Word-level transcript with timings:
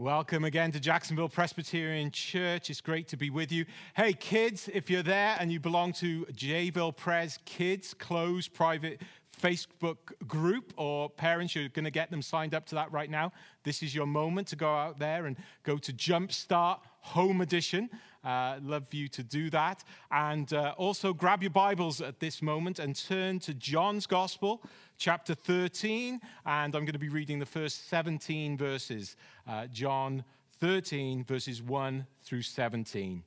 Welcome 0.00 0.44
again 0.44 0.72
to 0.72 0.80
Jacksonville 0.80 1.28
Presbyterian 1.28 2.10
Church. 2.10 2.70
It's 2.70 2.80
great 2.80 3.06
to 3.08 3.18
be 3.18 3.28
with 3.28 3.52
you. 3.52 3.66
Hey, 3.94 4.14
kids, 4.14 4.70
if 4.72 4.88
you're 4.88 5.02
there 5.02 5.36
and 5.38 5.52
you 5.52 5.60
belong 5.60 5.92
to 5.92 6.24
Jayville 6.32 6.96
Pres 6.96 7.38
Kids 7.44 7.92
closed 7.92 8.54
private 8.54 9.02
Facebook 9.38 9.98
group, 10.26 10.72
or 10.78 11.10
parents, 11.10 11.54
you're 11.54 11.68
going 11.68 11.84
to 11.84 11.90
get 11.90 12.10
them 12.10 12.22
signed 12.22 12.54
up 12.54 12.64
to 12.68 12.76
that 12.76 12.90
right 12.90 13.10
now. 13.10 13.30
This 13.62 13.82
is 13.82 13.94
your 13.94 14.06
moment 14.06 14.48
to 14.48 14.56
go 14.56 14.74
out 14.74 14.98
there 14.98 15.26
and 15.26 15.36
go 15.64 15.76
to 15.76 15.92
Jumpstart 15.92 16.78
Home 17.00 17.42
Edition. 17.42 17.90
Uh, 18.22 18.58
love 18.62 18.92
you 18.92 19.08
to 19.08 19.22
do 19.22 19.48
that. 19.50 19.82
And 20.10 20.52
uh, 20.52 20.74
also 20.76 21.12
grab 21.12 21.42
your 21.42 21.50
Bibles 21.50 22.00
at 22.00 22.20
this 22.20 22.42
moment 22.42 22.78
and 22.78 22.94
turn 22.94 23.38
to 23.40 23.54
John's 23.54 24.06
Gospel, 24.06 24.62
chapter 24.98 25.34
13. 25.34 26.20
And 26.44 26.76
I'm 26.76 26.84
going 26.84 26.92
to 26.92 26.98
be 26.98 27.08
reading 27.08 27.38
the 27.38 27.46
first 27.46 27.88
17 27.88 28.58
verses. 28.58 29.16
Uh, 29.48 29.66
John 29.66 30.24
13, 30.60 31.24
verses 31.24 31.62
1 31.62 32.06
through 32.22 32.42
17. 32.42 33.22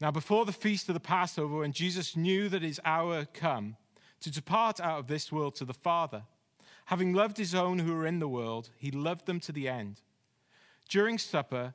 Now, 0.00 0.12
before 0.12 0.44
the 0.44 0.52
feast 0.52 0.88
of 0.88 0.94
the 0.94 1.00
Passover, 1.00 1.58
when 1.58 1.72
Jesus 1.72 2.16
knew 2.16 2.48
that 2.48 2.62
his 2.62 2.80
hour 2.84 3.16
had 3.16 3.34
come 3.34 3.76
to 4.20 4.30
depart 4.30 4.78
out 4.80 5.00
of 5.00 5.06
this 5.08 5.32
world 5.32 5.56
to 5.56 5.64
the 5.64 5.74
Father, 5.74 6.22
having 6.84 7.12
loved 7.12 7.36
his 7.36 7.54
own 7.54 7.80
who 7.80 7.94
were 7.94 8.06
in 8.06 8.20
the 8.20 8.28
world, 8.28 8.70
he 8.78 8.92
loved 8.92 9.26
them 9.26 9.40
to 9.40 9.50
the 9.50 9.68
end. 9.68 10.00
During 10.88 11.18
supper, 11.18 11.74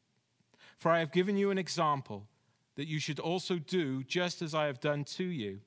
For 0.81 0.89
I 0.89 0.97
have 0.97 1.11
given 1.11 1.37
you 1.37 1.51
an 1.51 1.59
example 1.59 2.27
that 2.75 2.87
you 2.87 2.99
should 2.99 3.19
also 3.19 3.59
do 3.59 4.03
just 4.03 4.41
as 4.41 4.55
I 4.55 4.65
have 4.65 4.79
done 4.79 5.03
to 5.03 5.23
you. 5.23 5.59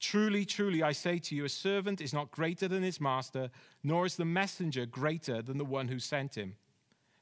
Truly, 0.00 0.46
truly, 0.46 0.82
I 0.82 0.92
say 0.92 1.18
to 1.18 1.34
you, 1.34 1.44
a 1.44 1.50
servant 1.50 2.00
is 2.00 2.14
not 2.14 2.30
greater 2.30 2.66
than 2.66 2.82
his 2.82 2.98
master, 2.98 3.50
nor 3.84 4.06
is 4.06 4.16
the 4.16 4.24
messenger 4.24 4.86
greater 4.86 5.42
than 5.42 5.58
the 5.58 5.66
one 5.66 5.88
who 5.88 5.98
sent 5.98 6.34
him. 6.34 6.54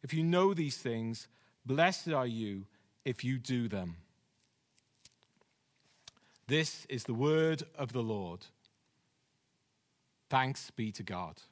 If 0.05 0.15
you 0.15 0.23
know 0.23 0.55
these 0.55 0.77
things, 0.77 1.27
blessed 1.65 2.11
are 2.11 2.29
you 2.29 2.65
if 3.05 3.25
you 3.25 3.39
do 3.39 3.67
them. 3.67 3.97
This 6.47 6.87
is 6.89 7.03
the 7.03 7.15
word 7.15 7.65
of 7.77 7.93
the 7.93 8.05
Lord. 8.05 8.47
Thanks 10.31 10.71
be 10.71 10.93
to 10.93 11.03
God. 11.03 11.43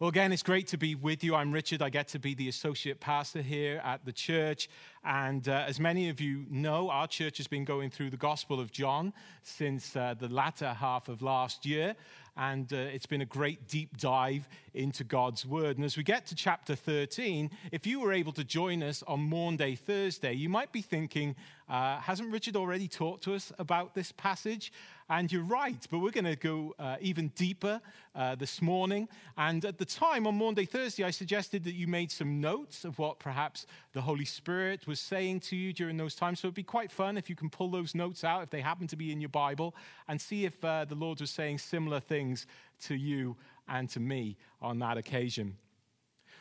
Well, 0.00 0.08
again, 0.08 0.32
it's 0.32 0.42
great 0.42 0.66
to 0.68 0.76
be 0.76 0.96
with 0.96 1.22
you. 1.22 1.36
I'm 1.36 1.52
Richard. 1.52 1.80
I 1.80 1.88
get 1.88 2.08
to 2.08 2.18
be 2.18 2.34
the 2.34 2.48
associate 2.48 2.98
pastor 2.98 3.42
here 3.42 3.80
at 3.84 4.04
the 4.04 4.12
church. 4.12 4.68
And 5.04 5.48
uh, 5.48 5.66
as 5.68 5.78
many 5.78 6.08
of 6.08 6.20
you 6.20 6.46
know, 6.50 6.90
our 6.90 7.06
church 7.06 7.36
has 7.36 7.46
been 7.46 7.64
going 7.64 7.90
through 7.90 8.10
the 8.10 8.16
Gospel 8.16 8.58
of 8.58 8.72
John 8.72 9.12
since 9.44 9.94
uh, 9.94 10.14
the 10.18 10.26
latter 10.26 10.72
half 10.72 11.08
of 11.08 11.22
last 11.22 11.64
year. 11.64 11.94
And 12.36 12.72
uh, 12.72 12.76
it's 12.76 13.06
been 13.06 13.20
a 13.20 13.26
great 13.26 13.68
deep 13.68 13.96
dive 13.96 14.48
into 14.74 15.04
God's 15.04 15.46
Word. 15.46 15.76
And 15.76 15.84
as 15.84 15.96
we 15.96 16.02
get 16.02 16.26
to 16.26 16.34
chapter 16.34 16.74
13, 16.74 17.50
if 17.70 17.86
you 17.86 18.00
were 18.00 18.12
able 18.12 18.32
to 18.32 18.44
join 18.44 18.82
us 18.82 19.02
on 19.06 19.20
Maundy 19.20 19.76
Thursday, 19.76 20.32
you 20.32 20.48
might 20.48 20.72
be 20.72 20.82
thinking, 20.82 21.36
uh, 21.68 21.98
hasn't 22.00 22.30
Richard 22.32 22.56
already 22.56 22.88
talked 22.88 23.24
to 23.24 23.34
us 23.34 23.52
about 23.58 23.94
this 23.94 24.12
passage? 24.12 24.72
And 25.08 25.30
you're 25.30 25.42
right, 25.42 25.86
but 25.90 25.98
we're 25.98 26.10
going 26.10 26.24
to 26.24 26.36
go 26.36 26.74
uh, 26.78 26.96
even 27.00 27.28
deeper 27.36 27.80
uh, 28.14 28.34
this 28.34 28.62
morning. 28.62 29.06
And 29.36 29.62
at 29.64 29.76
the 29.76 29.84
time, 29.84 30.26
on 30.26 30.36
Maundy 30.36 30.64
Thursday, 30.64 31.04
I 31.04 31.10
suggested 31.10 31.62
that 31.64 31.74
you 31.74 31.86
made 31.86 32.10
some 32.10 32.40
notes 32.40 32.84
of 32.84 32.98
what 32.98 33.18
perhaps 33.18 33.66
the 33.92 34.00
Holy 34.00 34.24
Spirit 34.24 34.86
was 34.86 35.00
saying 35.00 35.40
to 35.40 35.56
you 35.56 35.74
during 35.74 35.98
those 35.98 36.14
times. 36.14 36.40
So 36.40 36.48
it'd 36.48 36.54
be 36.54 36.62
quite 36.62 36.90
fun 36.90 37.18
if 37.18 37.28
you 37.28 37.36
can 37.36 37.50
pull 37.50 37.70
those 37.70 37.94
notes 37.94 38.24
out, 38.24 38.42
if 38.42 38.50
they 38.50 38.62
happen 38.62 38.86
to 38.88 38.96
be 38.96 39.12
in 39.12 39.20
your 39.20 39.28
Bible, 39.28 39.74
and 40.08 40.18
see 40.18 40.46
if 40.46 40.64
uh, 40.64 40.86
the 40.86 40.94
Lord 40.94 41.20
was 41.20 41.30
saying 41.30 41.58
similar 41.58 42.00
things 42.00 42.23
to 42.82 42.94
you 42.94 43.36
and 43.68 43.88
to 43.90 44.00
me 44.00 44.36
on 44.60 44.78
that 44.80 44.96
occasion. 44.96 45.56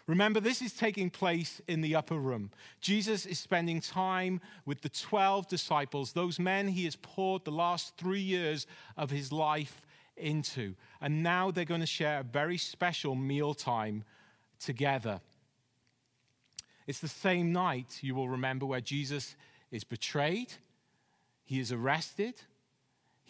Remember, 0.06 0.42
this 0.42 0.62
is 0.62 0.74
taking 0.74 1.10
place 1.10 1.62
in 1.68 1.80
the 1.80 1.96
upper 1.96 2.18
room. 2.18 2.52
Jesus 2.82 3.26
is 3.26 3.40
spending 3.40 3.80
time 3.80 4.42
with 4.66 4.82
the 4.82 4.90
12 4.90 5.48
disciples, 5.48 6.12
those 6.12 6.40
men 6.40 6.68
he 6.68 6.84
has 6.84 6.98
poured 6.98 7.46
the 7.46 7.52
last 7.52 7.96
three 7.98 8.20
years 8.20 8.68
of 8.98 9.10
his 9.10 9.32
life 9.32 9.82
into. 10.18 10.76
And 11.00 11.24
now 11.24 11.52
they're 11.52 11.64
going 11.64 11.80
to 11.80 11.88
share 11.88 12.20
a 12.20 12.24
very 12.24 12.58
special 12.58 13.16
mealtime 13.16 14.04
together. 14.60 15.22
It's 16.86 17.00
the 17.00 17.08
same 17.08 17.54
night, 17.54 18.00
you 18.02 18.14
will 18.14 18.28
remember, 18.28 18.66
where 18.66 18.82
Jesus 18.82 19.38
is 19.72 19.86
betrayed, 19.86 20.52
he 21.46 21.60
is 21.60 21.72
arrested, 21.72 22.36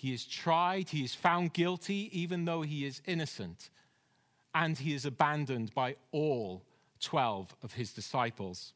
he 0.03 0.13
is 0.13 0.25
tried, 0.25 0.89
he 0.89 1.05
is 1.05 1.15
found 1.15 1.53
guilty, 1.53 2.09
even 2.11 2.43
though 2.43 2.61
he 2.61 2.85
is 2.85 3.01
innocent 3.05 3.69
and 4.53 4.77
he 4.77 4.93
is 4.93 5.05
abandoned 5.05 5.73
by 5.73 5.95
all 6.11 6.61
12 6.99 7.55
of 7.63 7.71
his 7.71 7.93
disciples. 7.93 8.73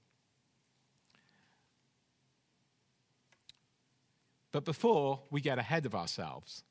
But 4.53 4.63
before 4.63 5.19
we 5.29 5.41
get 5.41 5.59
ahead 5.59 5.85
of 5.85 5.93
ourselves, 5.93 6.63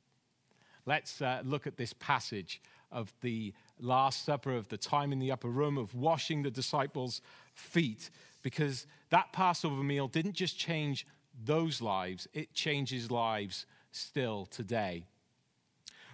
let's 0.86 1.20
uh, 1.20 1.42
look 1.44 1.66
at 1.66 1.76
this 1.76 1.92
passage 1.92 2.62
of 2.90 3.12
the 3.20 3.52
Last 3.78 4.24
Supper, 4.24 4.56
of 4.56 4.68
the 4.68 4.78
time 4.78 5.12
in 5.12 5.18
the 5.18 5.32
upper 5.32 5.50
room, 5.50 5.76
of 5.76 5.94
washing 5.94 6.42
the 6.42 6.50
disciples' 6.50 7.20
feet, 7.52 8.08
because 8.40 8.86
that 9.10 9.34
Passover 9.34 9.82
meal 9.82 10.08
didn't 10.08 10.32
just 10.32 10.58
change 10.58 11.06
those 11.44 11.82
lives, 11.82 12.26
it 12.32 12.54
changes 12.54 13.10
lives 13.10 13.66
still 13.96 14.46
today. 14.46 15.04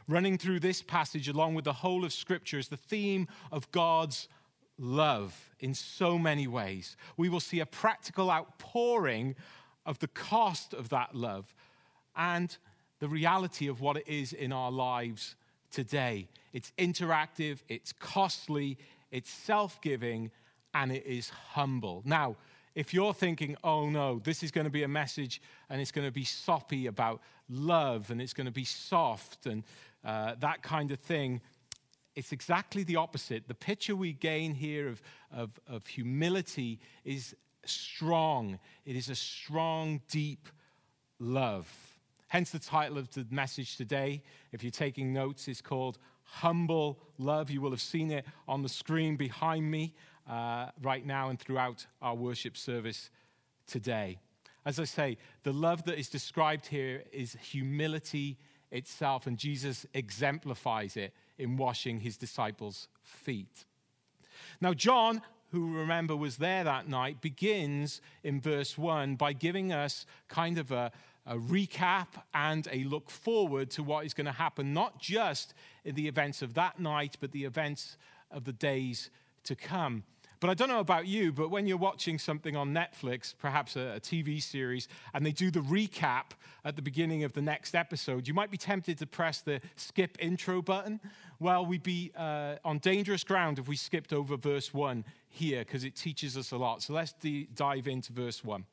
Running 0.08 0.38
through 0.38 0.60
this 0.60 0.82
passage, 0.82 1.28
along 1.28 1.54
with 1.54 1.64
the 1.64 1.72
whole 1.72 2.04
of 2.04 2.12
Scripture, 2.12 2.58
is 2.58 2.68
the 2.68 2.76
theme 2.76 3.28
of 3.50 3.70
God's 3.70 4.28
love 4.78 5.50
in 5.60 5.74
so 5.74 6.18
many 6.18 6.46
ways. 6.46 6.96
We 7.16 7.28
will 7.28 7.40
see 7.40 7.60
a 7.60 7.66
practical 7.66 8.30
outpouring 8.30 9.36
of 9.86 9.98
the 9.98 10.08
cost 10.08 10.74
of 10.74 10.88
that 10.90 11.14
love 11.14 11.54
and 12.16 12.56
the 12.98 13.08
reality 13.08 13.68
of 13.68 13.80
what 13.80 13.96
it 13.96 14.06
is 14.06 14.32
in 14.32 14.52
our 14.52 14.70
lives 14.70 15.36
today. 15.70 16.28
It's 16.52 16.72
interactive, 16.78 17.58
it's 17.68 17.92
costly, 17.92 18.78
it's 19.10 19.30
self 19.30 19.80
giving, 19.80 20.30
and 20.74 20.92
it 20.92 21.06
is 21.06 21.30
humble. 21.30 22.02
Now, 22.04 22.36
if 22.74 22.94
you're 22.94 23.14
thinking, 23.14 23.56
oh 23.62 23.88
no, 23.88 24.20
this 24.20 24.42
is 24.42 24.50
going 24.50 24.64
to 24.64 24.70
be 24.70 24.82
a 24.82 24.88
message 24.88 25.40
and 25.68 25.80
it's 25.80 25.92
going 25.92 26.06
to 26.06 26.12
be 26.12 26.24
soppy 26.24 26.86
about 26.86 27.20
love 27.48 28.10
and 28.10 28.20
it's 28.20 28.32
going 28.32 28.46
to 28.46 28.52
be 28.52 28.64
soft 28.64 29.46
and 29.46 29.62
uh, 30.04 30.34
that 30.40 30.62
kind 30.62 30.90
of 30.90 30.98
thing, 30.98 31.40
it's 32.14 32.32
exactly 32.32 32.82
the 32.82 32.96
opposite. 32.96 33.46
The 33.46 33.54
picture 33.54 33.96
we 33.96 34.12
gain 34.12 34.54
here 34.54 34.88
of, 34.88 35.02
of, 35.32 35.50
of 35.66 35.86
humility 35.86 36.80
is 37.04 37.34
strong, 37.64 38.58
it 38.84 38.96
is 38.96 39.08
a 39.08 39.14
strong, 39.14 40.00
deep 40.10 40.48
love. 41.18 41.70
Hence, 42.28 42.50
the 42.50 42.58
title 42.58 42.96
of 42.96 43.10
the 43.10 43.26
message 43.30 43.76
today, 43.76 44.22
if 44.52 44.62
you're 44.62 44.70
taking 44.70 45.12
notes, 45.12 45.48
is 45.48 45.60
called 45.60 45.98
Humble 46.22 46.98
Love. 47.18 47.50
You 47.50 47.60
will 47.60 47.70
have 47.70 47.80
seen 47.80 48.10
it 48.10 48.24
on 48.48 48.62
the 48.62 48.70
screen 48.70 49.16
behind 49.16 49.70
me 49.70 49.92
uh, 50.28 50.66
right 50.82 51.04
now 51.04 51.30
and 51.30 51.38
throughout 51.38 51.86
our 52.00 52.14
worship 52.14 52.56
service 52.56 53.10
today. 53.66 54.18
As 54.64 54.78
I 54.78 54.84
say, 54.84 55.18
the 55.42 55.52
love 55.52 55.84
that 55.84 55.98
is 55.98 56.08
described 56.08 56.66
here 56.66 57.02
is 57.12 57.36
humility 57.40 58.38
itself, 58.70 59.26
and 59.26 59.36
Jesus 59.36 59.86
exemplifies 59.94 60.96
it 60.96 61.12
in 61.38 61.56
washing 61.56 62.00
his 62.00 62.16
disciples' 62.16 62.88
feet. 63.02 63.64
Now, 64.60 64.72
John, 64.72 65.22
who 65.50 65.74
remember 65.74 66.16
was 66.16 66.36
there 66.36 66.64
that 66.64 66.88
night, 66.88 67.20
begins 67.20 68.00
in 68.22 68.40
verse 68.40 68.78
1 68.78 69.16
by 69.16 69.32
giving 69.32 69.72
us 69.72 70.06
kind 70.28 70.58
of 70.58 70.70
a, 70.70 70.92
a 71.26 71.36
recap 71.36 72.08
and 72.32 72.66
a 72.72 72.84
look 72.84 73.10
forward 73.10 73.70
to 73.70 73.82
what 73.82 74.06
is 74.06 74.14
going 74.14 74.26
to 74.26 74.32
happen, 74.32 74.72
not 74.72 74.98
just 74.98 75.54
in 75.84 75.94
the 75.94 76.08
events 76.08 76.40
of 76.40 76.54
that 76.54 76.78
night, 76.78 77.16
but 77.20 77.32
the 77.32 77.44
events 77.44 77.96
of 78.30 78.44
the 78.44 78.52
days 78.52 79.10
to 79.44 79.54
come. 79.54 80.04
But 80.42 80.50
I 80.50 80.54
don't 80.54 80.68
know 80.68 80.80
about 80.80 81.06
you, 81.06 81.32
but 81.32 81.50
when 81.50 81.68
you're 81.68 81.76
watching 81.76 82.18
something 82.18 82.56
on 82.56 82.74
Netflix, 82.74 83.32
perhaps 83.38 83.76
a, 83.76 83.94
a, 83.94 84.00
TV 84.00 84.42
series, 84.42 84.88
and 85.14 85.24
they 85.24 85.30
do 85.30 85.52
the 85.52 85.60
recap 85.60 86.32
at 86.64 86.74
the 86.74 86.82
beginning 86.82 87.22
of 87.22 87.32
the 87.32 87.40
next 87.40 87.76
episode, 87.76 88.26
you 88.26 88.34
might 88.34 88.50
be 88.50 88.56
tempted 88.56 88.98
to 88.98 89.06
press 89.06 89.40
the 89.40 89.60
skip 89.76 90.18
intro 90.18 90.60
button. 90.60 90.98
Well, 91.38 91.64
we'd 91.64 91.84
be 91.84 92.10
uh, 92.16 92.56
on 92.64 92.78
dangerous 92.78 93.22
ground 93.22 93.60
if 93.60 93.68
we 93.68 93.76
skipped 93.76 94.12
over 94.12 94.36
verse 94.36 94.74
1 94.74 95.04
here, 95.28 95.60
because 95.60 95.84
it 95.84 95.94
teaches 95.94 96.36
us 96.36 96.50
a 96.50 96.56
lot. 96.56 96.82
So 96.82 96.92
let's 96.92 97.12
d- 97.12 97.46
dive 97.54 97.86
into 97.86 98.12
verse 98.12 98.42
1. 98.42 98.64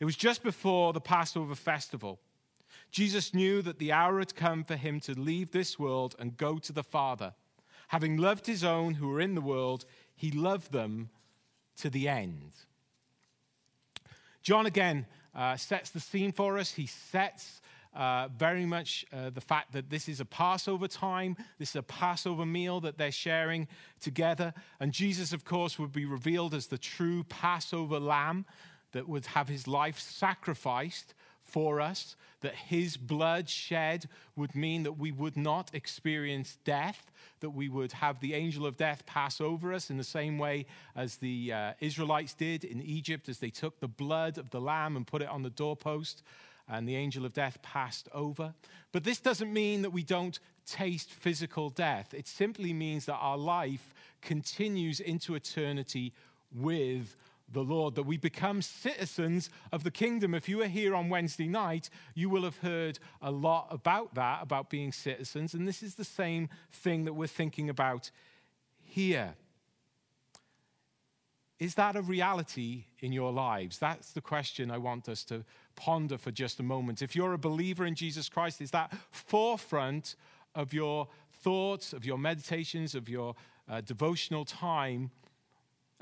It 0.00 0.04
was 0.04 0.16
just 0.16 0.42
before 0.42 0.92
the 0.92 1.00
Passover 1.00 1.54
festival. 1.54 2.18
Jesus 2.90 3.32
knew 3.32 3.62
that 3.62 3.78
the 3.78 3.92
hour 3.92 4.18
had 4.18 4.34
come 4.34 4.64
for 4.64 4.74
him 4.74 4.98
to 4.98 5.16
leave 5.16 5.52
this 5.52 5.78
world 5.78 6.16
and 6.18 6.36
go 6.36 6.58
to 6.58 6.72
the 6.72 6.82
Father. 6.82 7.34
Having 7.92 8.16
loved 8.16 8.46
his 8.46 8.64
own 8.64 8.94
who 8.94 9.08
were 9.08 9.20
in 9.20 9.34
the 9.34 9.42
world, 9.42 9.84
he 10.14 10.30
loved 10.30 10.72
them 10.72 11.10
to 11.76 11.90
the 11.90 12.08
end. 12.08 12.52
John 14.42 14.64
again 14.64 15.04
uh, 15.34 15.58
sets 15.58 15.90
the 15.90 16.00
scene 16.00 16.32
for 16.32 16.56
us. 16.56 16.72
He 16.72 16.86
sets 16.86 17.60
uh, 17.94 18.28
very 18.34 18.64
much 18.64 19.04
uh, 19.12 19.28
the 19.28 19.42
fact 19.42 19.72
that 19.74 19.90
this 19.90 20.08
is 20.08 20.20
a 20.20 20.24
Passover 20.24 20.88
time, 20.88 21.36
this 21.58 21.68
is 21.68 21.76
a 21.76 21.82
Passover 21.82 22.46
meal 22.46 22.80
that 22.80 22.96
they're 22.96 23.12
sharing 23.12 23.68
together. 24.00 24.54
And 24.80 24.90
Jesus, 24.90 25.34
of 25.34 25.44
course, 25.44 25.78
would 25.78 25.92
be 25.92 26.06
revealed 26.06 26.54
as 26.54 26.68
the 26.68 26.78
true 26.78 27.24
Passover 27.24 28.00
lamb 28.00 28.46
that 28.92 29.06
would 29.06 29.26
have 29.26 29.48
his 29.48 29.68
life 29.68 29.98
sacrificed 29.98 31.12
for 31.52 31.80
us, 31.80 32.16
that 32.40 32.54
his 32.54 32.96
blood 32.96 33.48
shed 33.48 34.08
would 34.36 34.54
mean 34.54 34.82
that 34.82 34.98
we 34.98 35.12
would 35.12 35.36
not 35.36 35.70
experience 35.74 36.58
death, 36.64 37.10
that 37.40 37.50
we 37.50 37.68
would 37.68 37.92
have 37.92 38.18
the 38.20 38.34
angel 38.34 38.66
of 38.66 38.76
death 38.76 39.04
pass 39.06 39.40
over 39.40 39.72
us 39.72 39.90
in 39.90 39.98
the 39.98 40.04
same 40.04 40.38
way 40.38 40.66
as 40.96 41.16
the 41.16 41.52
uh, 41.52 41.72
Israelites 41.80 42.34
did 42.34 42.64
in 42.64 42.80
Egypt 42.82 43.28
as 43.28 43.38
they 43.38 43.50
took 43.50 43.78
the 43.78 43.88
blood 43.88 44.38
of 44.38 44.50
the 44.50 44.60
lamb 44.60 44.96
and 44.96 45.06
put 45.06 45.22
it 45.22 45.28
on 45.28 45.42
the 45.42 45.50
doorpost 45.50 46.22
and 46.68 46.88
the 46.88 46.96
angel 46.96 47.26
of 47.26 47.32
death 47.32 47.60
passed 47.62 48.08
over. 48.12 48.54
But 48.92 49.04
this 49.04 49.20
doesn't 49.20 49.52
mean 49.52 49.82
that 49.82 49.90
we 49.90 50.02
don't 50.02 50.38
taste 50.66 51.10
physical 51.10 51.70
death. 51.70 52.14
It 52.14 52.26
simply 52.26 52.72
means 52.72 53.06
that 53.06 53.16
our 53.16 53.36
life 53.36 53.94
continues 54.20 55.00
into 55.00 55.34
eternity 55.34 56.12
with 56.54 57.16
the 57.52 57.62
Lord, 57.62 57.94
that 57.94 58.04
we 58.04 58.16
become 58.16 58.62
citizens 58.62 59.50
of 59.70 59.84
the 59.84 59.90
kingdom. 59.90 60.34
If 60.34 60.48
you 60.48 60.58
were 60.58 60.68
here 60.68 60.94
on 60.94 61.08
Wednesday 61.08 61.48
night, 61.48 61.90
you 62.14 62.28
will 62.28 62.42
have 62.42 62.58
heard 62.58 62.98
a 63.20 63.30
lot 63.30 63.68
about 63.70 64.14
that, 64.14 64.42
about 64.42 64.70
being 64.70 64.92
citizens. 64.92 65.54
And 65.54 65.66
this 65.66 65.82
is 65.82 65.94
the 65.94 66.04
same 66.04 66.48
thing 66.70 67.04
that 67.04 67.12
we're 67.12 67.26
thinking 67.26 67.68
about 67.68 68.10
here. 68.82 69.34
Is 71.58 71.76
that 71.76 71.94
a 71.94 72.02
reality 72.02 72.86
in 72.98 73.12
your 73.12 73.32
lives? 73.32 73.78
That's 73.78 74.12
the 74.12 74.20
question 74.20 74.70
I 74.70 74.78
want 74.78 75.08
us 75.08 75.22
to 75.24 75.44
ponder 75.76 76.18
for 76.18 76.32
just 76.32 76.58
a 76.58 76.62
moment. 76.64 77.02
If 77.02 77.14
you're 77.14 77.34
a 77.34 77.38
believer 77.38 77.86
in 77.86 77.94
Jesus 77.94 78.28
Christ, 78.28 78.60
is 78.60 78.72
that 78.72 78.92
forefront 79.10 80.16
of 80.54 80.72
your 80.72 81.06
thoughts, 81.42 81.92
of 81.92 82.04
your 82.04 82.18
meditations, 82.18 82.94
of 82.94 83.08
your 83.08 83.36
uh, 83.68 83.80
devotional 83.80 84.44
time? 84.44 85.12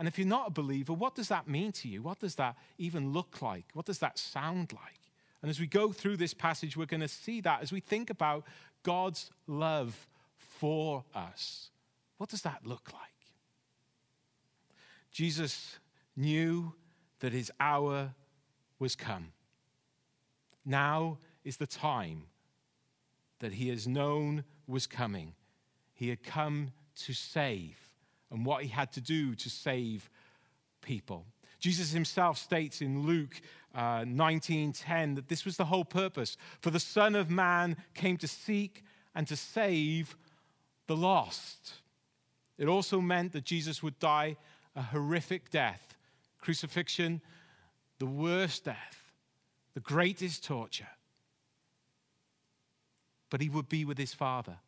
And 0.00 0.08
if 0.08 0.18
you're 0.18 0.26
not 0.26 0.48
a 0.48 0.50
believer, 0.50 0.94
what 0.94 1.14
does 1.14 1.28
that 1.28 1.46
mean 1.46 1.72
to 1.72 1.88
you? 1.88 2.00
What 2.00 2.20
does 2.20 2.36
that 2.36 2.56
even 2.78 3.12
look 3.12 3.42
like? 3.42 3.66
What 3.74 3.84
does 3.84 3.98
that 3.98 4.18
sound 4.18 4.72
like? 4.72 4.98
And 5.42 5.50
as 5.50 5.60
we 5.60 5.66
go 5.66 5.92
through 5.92 6.16
this 6.16 6.32
passage, 6.32 6.74
we're 6.74 6.86
going 6.86 7.02
to 7.02 7.08
see 7.08 7.42
that 7.42 7.60
as 7.60 7.70
we 7.70 7.80
think 7.80 8.08
about 8.08 8.46
God's 8.82 9.30
love 9.46 10.08
for 10.38 11.04
us. 11.14 11.68
What 12.16 12.30
does 12.30 12.40
that 12.42 12.62
look 12.64 12.94
like? 12.94 13.02
Jesus 15.12 15.78
knew 16.16 16.72
that 17.18 17.34
his 17.34 17.52
hour 17.60 18.14
was 18.78 18.96
come. 18.96 19.32
Now 20.64 21.18
is 21.44 21.58
the 21.58 21.66
time 21.66 22.22
that 23.40 23.52
he 23.52 23.68
has 23.68 23.86
known 23.86 24.44
was 24.66 24.86
coming. 24.86 25.34
He 25.92 26.08
had 26.08 26.22
come 26.22 26.72
to 27.04 27.12
save 27.12 27.79
and 28.30 28.44
what 28.44 28.62
he 28.62 28.68
had 28.68 28.92
to 28.92 29.00
do 29.00 29.34
to 29.34 29.50
save 29.50 30.10
people. 30.82 31.26
Jesus 31.58 31.92
himself 31.92 32.38
states 32.38 32.80
in 32.80 33.06
Luke 33.06 33.40
uh, 33.74 34.04
19:10 34.04 35.14
that 35.16 35.28
this 35.28 35.44
was 35.44 35.56
the 35.56 35.66
whole 35.66 35.84
purpose. 35.84 36.36
For 36.60 36.70
the 36.70 36.80
Son 36.80 37.14
of 37.14 37.30
Man 37.30 37.76
came 37.94 38.16
to 38.18 38.28
seek 38.28 38.84
and 39.14 39.26
to 39.28 39.36
save 39.36 40.16
the 40.86 40.96
lost. 40.96 41.74
It 42.58 42.68
also 42.68 43.00
meant 43.00 43.32
that 43.32 43.44
Jesus 43.44 43.82
would 43.82 43.98
die 43.98 44.36
a 44.74 44.82
horrific 44.82 45.50
death, 45.50 45.94
crucifixion, 46.38 47.20
the 47.98 48.06
worst 48.06 48.64
death, 48.64 49.12
the 49.74 49.80
greatest 49.80 50.44
torture. 50.44 50.88
But 53.28 53.40
he 53.40 53.48
would 53.48 53.68
be 53.68 53.84
with 53.84 53.98
his 53.98 54.14
Father. 54.14 54.58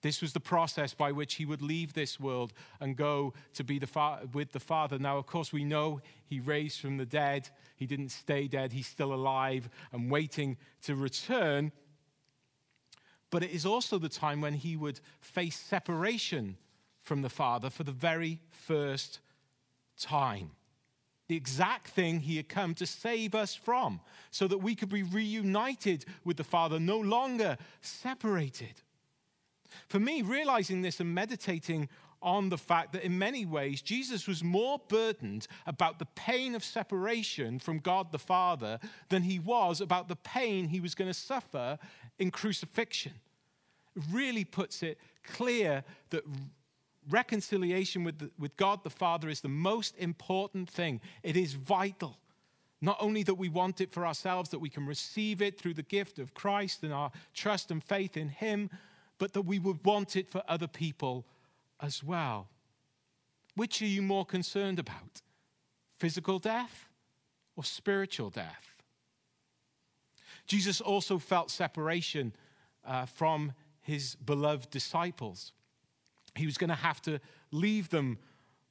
This 0.00 0.22
was 0.22 0.32
the 0.32 0.40
process 0.40 0.94
by 0.94 1.10
which 1.10 1.34
he 1.34 1.44
would 1.44 1.60
leave 1.60 1.92
this 1.92 2.20
world 2.20 2.52
and 2.80 2.96
go 2.96 3.34
to 3.54 3.64
be 3.64 3.78
the 3.78 3.86
fa- 3.86 4.28
with 4.32 4.52
the 4.52 4.60
Father. 4.60 4.98
Now, 4.98 5.18
of 5.18 5.26
course, 5.26 5.52
we 5.52 5.64
know 5.64 6.00
he 6.24 6.38
raised 6.38 6.80
from 6.80 6.98
the 6.98 7.06
dead. 7.06 7.48
He 7.76 7.86
didn't 7.86 8.10
stay 8.10 8.46
dead, 8.46 8.72
he's 8.72 8.86
still 8.86 9.12
alive 9.12 9.68
and 9.92 10.10
waiting 10.10 10.56
to 10.82 10.94
return. 10.94 11.72
But 13.30 13.42
it 13.42 13.50
is 13.50 13.66
also 13.66 13.98
the 13.98 14.08
time 14.08 14.40
when 14.40 14.54
he 14.54 14.76
would 14.76 15.00
face 15.20 15.56
separation 15.56 16.56
from 17.02 17.22
the 17.22 17.28
Father 17.28 17.68
for 17.68 17.82
the 17.82 17.92
very 17.92 18.40
first 18.50 19.20
time. 19.98 20.52
The 21.26 21.36
exact 21.36 21.88
thing 21.88 22.20
he 22.20 22.36
had 22.36 22.48
come 22.48 22.74
to 22.76 22.86
save 22.86 23.34
us 23.34 23.54
from, 23.54 24.00
so 24.30 24.48
that 24.48 24.58
we 24.58 24.74
could 24.74 24.88
be 24.88 25.02
reunited 25.02 26.06
with 26.24 26.38
the 26.38 26.44
Father, 26.44 26.80
no 26.80 26.98
longer 26.98 27.58
separated. 27.82 28.82
For 29.88 29.98
me, 29.98 30.22
realizing 30.22 30.82
this 30.82 31.00
and 31.00 31.14
meditating 31.14 31.88
on 32.20 32.48
the 32.48 32.58
fact 32.58 32.92
that 32.92 33.04
in 33.04 33.18
many 33.18 33.46
ways 33.46 33.80
Jesus 33.80 34.26
was 34.26 34.42
more 34.42 34.80
burdened 34.88 35.46
about 35.66 35.98
the 35.98 36.06
pain 36.16 36.54
of 36.54 36.64
separation 36.64 37.58
from 37.58 37.78
God 37.78 38.10
the 38.10 38.18
Father 38.18 38.80
than 39.08 39.22
he 39.22 39.38
was 39.38 39.80
about 39.80 40.08
the 40.08 40.16
pain 40.16 40.68
he 40.68 40.80
was 40.80 40.94
going 40.94 41.10
to 41.10 41.14
suffer 41.14 41.78
in 42.18 42.30
crucifixion. 42.30 43.14
Really 44.10 44.44
puts 44.44 44.82
it 44.82 44.98
clear 45.24 45.84
that 46.10 46.24
reconciliation 47.10 48.04
with, 48.04 48.18
the, 48.18 48.30
with 48.38 48.56
God 48.56 48.82
the 48.84 48.90
Father 48.90 49.28
is 49.28 49.40
the 49.40 49.48
most 49.48 49.96
important 49.98 50.68
thing. 50.68 51.00
It 51.22 51.36
is 51.36 51.54
vital. 51.54 52.18
Not 52.80 52.96
only 53.00 53.22
that 53.24 53.34
we 53.34 53.48
want 53.48 53.80
it 53.80 53.92
for 53.92 54.06
ourselves, 54.06 54.50
that 54.50 54.60
we 54.60 54.68
can 54.68 54.86
receive 54.86 55.42
it 55.42 55.58
through 55.58 55.74
the 55.74 55.82
gift 55.82 56.18
of 56.18 56.34
Christ 56.34 56.82
and 56.84 56.92
our 56.92 57.10
trust 57.34 57.70
and 57.70 57.82
faith 57.82 58.16
in 58.16 58.28
Him, 58.28 58.70
but 59.18 59.32
that 59.32 59.42
we 59.42 59.58
would 59.58 59.84
want 59.84 60.16
it 60.16 60.30
for 60.30 60.42
other 60.48 60.68
people 60.68 61.26
as 61.80 62.02
well. 62.02 62.48
Which 63.54 63.82
are 63.82 63.86
you 63.86 64.02
more 64.02 64.24
concerned 64.24 64.78
about? 64.78 65.22
Physical 65.98 66.38
death 66.38 66.88
or 67.56 67.64
spiritual 67.64 68.30
death? 68.30 68.76
Jesus 70.46 70.80
also 70.80 71.18
felt 71.18 71.50
separation 71.50 72.32
uh, 72.86 73.06
from 73.06 73.52
his 73.80 74.14
beloved 74.14 74.70
disciples. 74.70 75.52
He 76.34 76.46
was 76.46 76.56
going 76.56 76.70
to 76.70 76.76
have 76.76 77.02
to 77.02 77.20
leave 77.50 77.90
them 77.90 78.18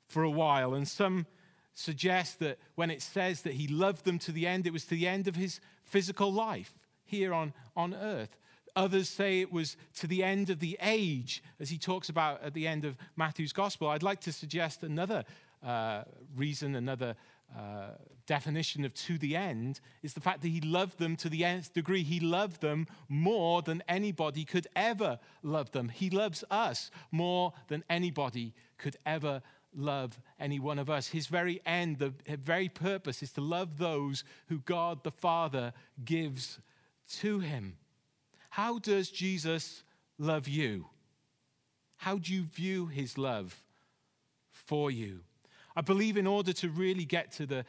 for 0.07 0.23
a 0.23 0.31
while, 0.31 0.73
and 0.73 0.87
some 0.87 1.25
suggest 1.73 2.39
that 2.39 2.57
when 2.75 2.89
it 2.89 3.01
says 3.01 3.41
that 3.41 3.53
he 3.53 3.67
loved 3.67 4.05
them 4.05 4.17
to 4.19 4.31
the 4.31 4.47
end, 4.47 4.65
it 4.65 4.73
was 4.73 4.85
to 4.85 4.95
the 4.95 5.07
end 5.07 5.27
of 5.27 5.35
his 5.35 5.59
physical 5.83 6.31
life 6.31 6.73
here 7.03 7.33
on, 7.33 7.53
on 7.75 7.93
earth 7.93 8.37
Others 8.77 9.09
say 9.09 9.41
it 9.41 9.51
was 9.51 9.75
to 9.95 10.05
the 10.05 10.23
end 10.23 10.51
of 10.51 10.59
the 10.59 10.77
age, 10.81 11.41
as 11.59 11.71
he 11.71 11.79
talks 11.79 12.09
about 12.09 12.43
at 12.43 12.53
the 12.53 12.67
end 12.67 12.85
of 12.85 12.95
Matthew's 13.15 13.51
gospel. 13.51 13.89
I'd 13.89 14.03
like 14.03 14.21
to 14.21 14.31
suggest 14.31 14.83
another 14.83 15.23
uh, 15.65 16.03
reason, 16.35 16.75
another 16.75 17.15
uh, 17.57 17.87
definition 18.27 18.85
of 18.85 18.93
to 18.93 19.17
the 19.17 19.35
end 19.35 19.79
is 20.03 20.13
the 20.13 20.19
fact 20.19 20.43
that 20.43 20.49
he 20.49 20.61
loved 20.61 20.99
them 20.99 21.15
to 21.15 21.27
the 21.27 21.43
nth 21.43 21.73
degree. 21.73 22.03
He 22.03 22.19
loved 22.19 22.61
them 22.61 22.85
more 23.09 23.63
than 23.63 23.81
anybody 23.87 24.45
could 24.45 24.67
ever 24.75 25.17
love 25.41 25.71
them. 25.71 25.89
He 25.89 26.11
loves 26.11 26.43
us 26.51 26.91
more 27.11 27.53
than 27.69 27.83
anybody 27.89 28.53
could 28.77 28.97
ever 29.07 29.41
love 29.75 30.19
any 30.39 30.59
one 30.59 30.77
of 30.77 30.87
us. 30.87 31.07
His 31.07 31.25
very 31.25 31.61
end, 31.65 31.97
the 31.97 32.13
very 32.27 32.69
purpose 32.69 33.23
is 33.23 33.31
to 33.33 33.41
love 33.41 33.79
those 33.79 34.23
who 34.49 34.59
God 34.59 35.03
the 35.03 35.09
Father 35.09 35.73
gives 36.05 36.59
to 37.21 37.39
him. 37.39 37.77
How 38.57 38.79
does 38.79 39.11
Jesus 39.11 39.83
love 40.17 40.47
you? 40.47 40.87
How 41.97 42.17
do 42.17 42.33
you 42.33 42.41
view 42.41 42.87
his 42.87 43.15
love 43.15 43.63
for 44.49 44.89
you? 44.89 45.19
I 45.75 45.81
believe 45.81 46.17
in 46.17 46.25
order 46.25 46.51
to 46.53 46.69
really 46.69 47.05
get 47.05 47.31
to 47.33 47.45
the, 47.45 47.65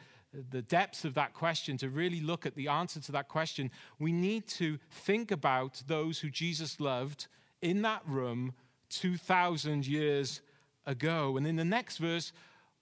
the 0.49 0.63
depths 0.63 1.05
of 1.05 1.13
that 1.13 1.35
question, 1.35 1.77
to 1.77 1.89
really 1.89 2.21
look 2.21 2.47
at 2.47 2.55
the 2.55 2.69
answer 2.69 2.99
to 3.01 3.11
that 3.11 3.27
question, 3.27 3.69
we 3.99 4.11
need 4.11 4.47
to 4.47 4.79
think 4.89 5.29
about 5.29 5.83
those 5.85 6.17
who 6.17 6.31
Jesus 6.31 6.79
loved 6.79 7.27
in 7.61 7.83
that 7.83 8.01
room 8.07 8.55
2,000 8.89 9.85
years 9.85 10.41
ago. 10.87 11.37
And 11.37 11.45
in 11.45 11.55
the 11.55 11.63
next 11.63 11.97
verse, 11.97 12.33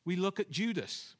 we 0.05 0.15
look 0.15 0.39
at 0.39 0.49
Judas. 0.49 1.17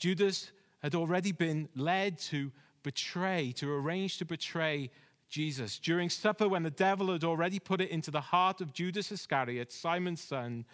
Judas 0.00 0.50
had 0.82 0.96
already 0.96 1.30
been 1.30 1.68
led 1.76 2.18
to 2.18 2.50
betray, 2.82 3.52
to 3.52 3.72
arrange 3.72 4.18
to 4.18 4.24
betray 4.24 4.90
Jesus. 5.28 5.78
During 5.78 6.08
supper, 6.08 6.48
when 6.48 6.62
the 6.62 6.70
devil 6.70 7.12
had 7.12 7.24
already 7.24 7.58
put 7.58 7.80
it 7.80 7.90
into 7.90 8.10
the 8.10 8.20
heart 8.20 8.60
of 8.60 8.72
Judas 8.72 9.10
Iscariot, 9.10 9.72
Simon's 9.72 10.20
son, 10.20 10.64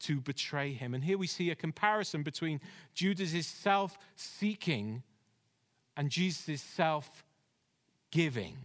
to 0.00 0.20
betray 0.20 0.72
him. 0.72 0.94
And 0.94 1.02
here 1.02 1.18
we 1.18 1.26
see 1.26 1.50
a 1.50 1.54
comparison 1.54 2.22
between 2.22 2.60
Judas' 2.94 3.46
self 3.46 3.96
seeking 4.16 5.02
and 5.96 6.10
Jesus' 6.10 6.60
self 6.60 7.24
giving. 8.10 8.56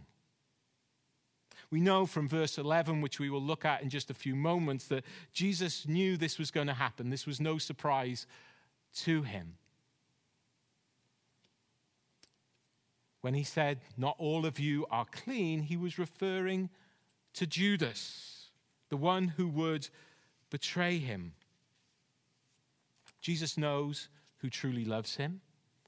We 1.70 1.80
know 1.80 2.04
from 2.04 2.28
verse 2.28 2.58
11, 2.58 3.00
which 3.00 3.20
we 3.20 3.30
will 3.30 3.42
look 3.42 3.64
at 3.64 3.82
in 3.82 3.90
just 3.90 4.10
a 4.10 4.14
few 4.14 4.34
moments, 4.34 4.86
that 4.86 5.04
Jesus 5.32 5.86
knew 5.86 6.16
this 6.16 6.38
was 6.38 6.50
going 6.50 6.66
to 6.66 6.74
happen. 6.74 7.10
This 7.10 7.26
was 7.26 7.40
no 7.40 7.58
surprise 7.58 8.26
to 8.96 9.22
him. 9.22 9.54
When 13.20 13.34
he 13.34 13.44
said, 13.44 13.80
Not 13.96 14.16
all 14.18 14.46
of 14.46 14.58
you 14.58 14.86
are 14.90 15.04
clean, 15.04 15.62
he 15.62 15.76
was 15.76 15.98
referring 15.98 16.70
to 17.34 17.46
Judas, 17.46 18.50
the 18.88 18.96
one 18.96 19.28
who 19.28 19.48
would 19.48 19.88
betray 20.50 20.98
him. 20.98 21.34
Jesus 23.20 23.58
knows 23.58 24.08
who 24.38 24.48
truly 24.48 24.84
loves 24.84 25.16
him, 25.16 25.42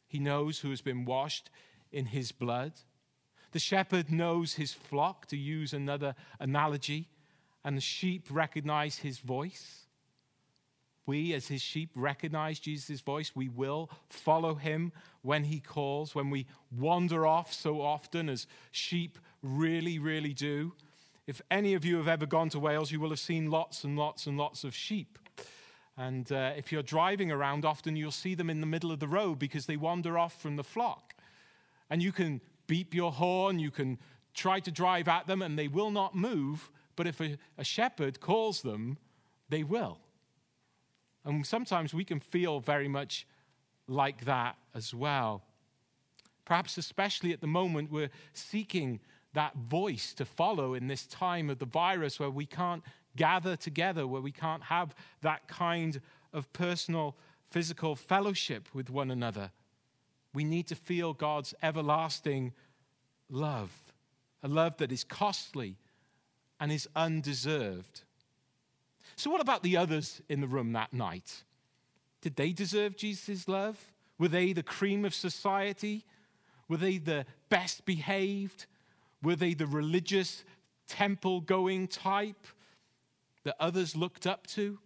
he 0.07 0.19
knows 0.19 0.61
who 0.61 0.71
has 0.71 0.83
been 0.83 1.05
washed 1.05 1.51
in 1.91 2.07
his 2.07 2.33
blood. 2.33 2.73
The 3.53 3.59
shepherd 3.59 4.11
knows 4.11 4.55
his 4.55 4.73
flock, 4.73 5.27
to 5.27 5.37
use 5.37 5.73
another 5.73 6.15
analogy, 6.39 7.09
and 7.65 7.77
the 7.77 7.83
sheep 7.83 8.27
recognize 8.31 8.99
his 8.99 9.19
voice. 9.19 9.82
We, 11.07 11.35
as 11.35 11.49
his 11.49 11.61
sheep, 11.61 11.91
recognize 11.95 12.61
Jesus' 12.61 13.01
voice. 13.01 13.33
We 13.35 13.49
will 13.49 13.91
follow 14.09 14.55
him 14.55 14.93
when 15.23 15.45
he 15.45 15.59
calls, 15.61 16.15
when 16.15 16.31
we 16.31 16.47
wander 16.71 17.27
off 17.27 17.53
so 17.53 17.81
often, 17.81 18.29
as 18.29 18.47
sheep 18.71 19.19
really, 19.43 19.99
really 19.99 20.33
do. 20.33 20.73
If 21.27 21.41
any 21.51 21.75
of 21.75 21.85
you 21.85 21.97
have 21.97 22.09
ever 22.09 22.27
gone 22.27 22.49
to 22.51 22.59
Wales, 22.59 22.93
you 22.93 23.01
will 23.01 23.11
have 23.11 23.19
seen 23.19 23.51
lots 23.51 23.85
and 23.85 23.99
lots 23.99 24.27
and 24.27 24.37
lots 24.37 24.65
of 24.65 24.75
sheep. 24.75 25.19
And 25.97 26.31
uh, 26.33 26.53
if 26.57 26.73
you're 26.73 26.83
driving 26.83 27.31
around, 27.31 27.65
often 27.65 27.97
you'll 27.97 28.11
see 28.11 28.35
them 28.35 28.49
in 28.49 28.61
the 28.61 28.67
middle 28.67 28.91
of 28.91 29.01
the 29.01 29.09
road 29.09 29.39
because 29.39 29.67
they 29.67 29.77
wander 29.77 30.19
off 30.19 30.41
from 30.41 30.57
the 30.57 30.65
flock. 30.65 31.15
And 31.91 32.03
you 32.03 32.13
can 32.13 32.41
beep 32.67 32.95
your 32.95 33.13
horn, 33.13 33.59
you 33.59 33.71
can 33.71 33.99
try 34.35 34.61
to 34.61 34.71
drive 34.71 35.09
at 35.09 35.27
them, 35.27 35.43
and 35.43 35.59
they 35.59 35.69
will 35.69 35.91
not 35.91 36.15
move. 36.15 36.71
But 36.97 37.07
if 37.07 37.21
a, 37.21 37.37
a 37.59 37.65
shepherd 37.65 38.21
calls 38.21 38.63
them, 38.63 38.99
they 39.49 39.63
will. 39.63 39.99
And 41.25 41.47
sometimes 41.47 41.95
we 41.95 42.05
can 42.05 42.21
feel 42.21 42.61
very 42.61 42.89
much 42.89 43.27
like 43.87 44.25
that 44.25 44.57
as 44.75 44.95
well. 44.95 45.43
Perhaps, 46.45 46.79
especially 46.79 47.33
at 47.33 47.41
the 47.41 47.47
moment, 47.47 47.91
we're 47.91 48.11
seeking 48.33 49.01
that 49.35 49.55
voice 49.57 50.13
to 50.15 50.25
follow 50.25 50.75
in 50.75 50.89
this 50.89 51.07
time 51.07 51.49
of 51.49 51.59
the 51.59 51.67
virus 51.67 52.19
where 52.19 52.31
we 52.31 52.47
can't 52.47 52.83
gather 53.17 53.57
together, 53.57 54.07
where 54.07 54.21
we 54.21 54.33
can't 54.33 54.63
have 54.65 54.95
that 55.21 55.47
kind 55.49 56.01
of 56.33 56.53
personal, 56.53 57.17
physical 57.51 57.95
fellowship 57.95 58.69
with 58.75 58.91
one 58.91 59.11
another. 59.11 59.51
We 60.35 60.45
need 60.45 60.67
to 60.69 60.75
feel 60.75 61.13
God's 61.13 61.55
everlasting 61.63 62.53
love, 63.31 63.71
a 64.43 64.49
love 64.49 64.79
that 64.79 64.93
is 64.93 65.05
costly 65.05 65.77
and 66.59 66.73
is 66.73 66.89
undeserved. 66.97 68.03
So, 69.23 69.31
what 69.31 69.41
about 69.41 69.63
the 69.63 69.77
others 69.77 70.21
in 70.29 70.41
the 70.41 70.49
room 70.49 70.73
that 70.73 70.93
night? 70.93 71.45
Did 72.23 72.35
they 72.35 72.51
deserve 72.51 72.97
Jesus' 72.97 73.47
love? 73.47 73.79
Were 74.19 74.27
they 74.27 74.53
the 74.53 74.65
cream 74.65 75.05
of 75.05 75.15
society? 75.15 76.05
Were 76.69 76.77
they 76.77 76.99
the 76.99 77.25
best 77.49 77.85
behaved? 77.85 78.67
Were 79.23 79.37
they 79.37 79.55
the 79.55 79.69
religious, 79.69 80.43
temple 80.89 81.41
going 81.41 81.87
type 81.87 82.49
that 83.45 83.55
others 83.61 83.95
looked 83.95 84.27
up 84.27 84.49
to? 84.49 84.81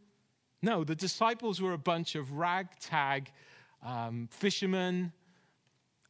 No, 0.61 0.85
the 0.85 0.95
disciples 0.95 1.63
were 1.63 1.73
a 1.73 1.79
bunch 1.79 2.15
of 2.15 2.33
ragtag 2.33 3.33
um, 3.83 4.29
fishermen, 4.31 5.15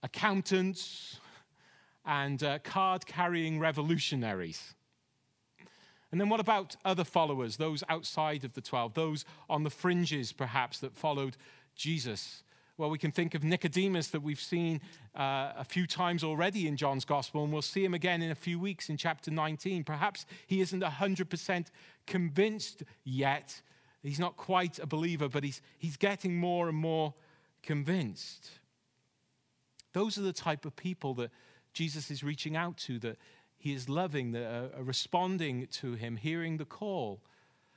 accountants, 0.03 1.21
and 2.05 2.43
uh, 2.43 2.59
card 2.59 3.07
carrying 3.07 3.61
revolutionaries. 3.61 4.75
And 6.13 6.21
then 6.21 6.29
what 6.29 6.41
about 6.41 6.77
other 6.85 7.05
followers, 7.05 7.57
those 7.57 7.83
outside 7.89 8.45
of 8.45 8.55
the 8.55 8.61
12, 8.61 8.95
those 8.95 9.25
on 9.51 9.65
the 9.65 9.71
fringes 9.71 10.33
perhaps 10.33 10.79
that 10.81 10.95
followed 10.95 11.37
Jesus? 11.75 12.43
Well, 12.79 12.91
we 12.91 12.99
can 12.99 13.11
think 13.11 13.35
of 13.35 13.43
Nicodemus 13.43 14.09
that 14.09 14.23
we've 14.23 14.41
seen 14.41 14.83
uh, 15.15 15.53
a 15.57 15.65
few 15.65 15.87
times 15.87 16.23
already 16.23 16.69
in 16.69 16.77
John's 16.77 17.07
gospel, 17.07 17.43
and 17.43 17.53
we'll 17.53 17.63
see 17.63 17.85
him 17.85 17.95
again 17.95 18.21
in 18.21 18.31
a 18.31 18.35
few 18.35 18.59
weeks 18.59 18.91
in 18.91 18.99
chapter 18.99 19.31
19. 19.31 19.83
Perhaps 19.83 20.27
he 20.47 20.61
isn't 20.61 20.83
100% 20.83 21.67
convinced 22.07 22.83
yet. 23.03 23.63
He's 24.03 24.21
not 24.21 24.37
quite 24.37 24.79
a 24.79 24.87
believer, 24.87 25.29
but 25.29 25.43
he's, 25.43 25.63
he's 25.79 25.97
getting 25.97 26.37
more 26.37 26.69
and 26.69 26.77
more 26.77 27.15
convinced. 27.63 28.51
Those 29.95 30.19
are 30.19 30.23
the 30.23 30.33
type 30.35 30.67
of 30.67 30.77
people 30.77 31.15
that 31.15 31.31
Jesus 31.73 32.11
is 32.11 32.23
reaching 32.23 32.57
out 32.57 32.77
to, 32.79 32.99
that 32.99 33.17
he 33.67 33.75
is 33.75 33.89
loving, 33.89 34.31
that 34.31 34.47
are 34.77 34.83
responding 34.83 35.67
to 35.67 35.95
him, 35.95 36.17
hearing 36.17 36.57
the 36.57 36.65
call. 36.65 37.21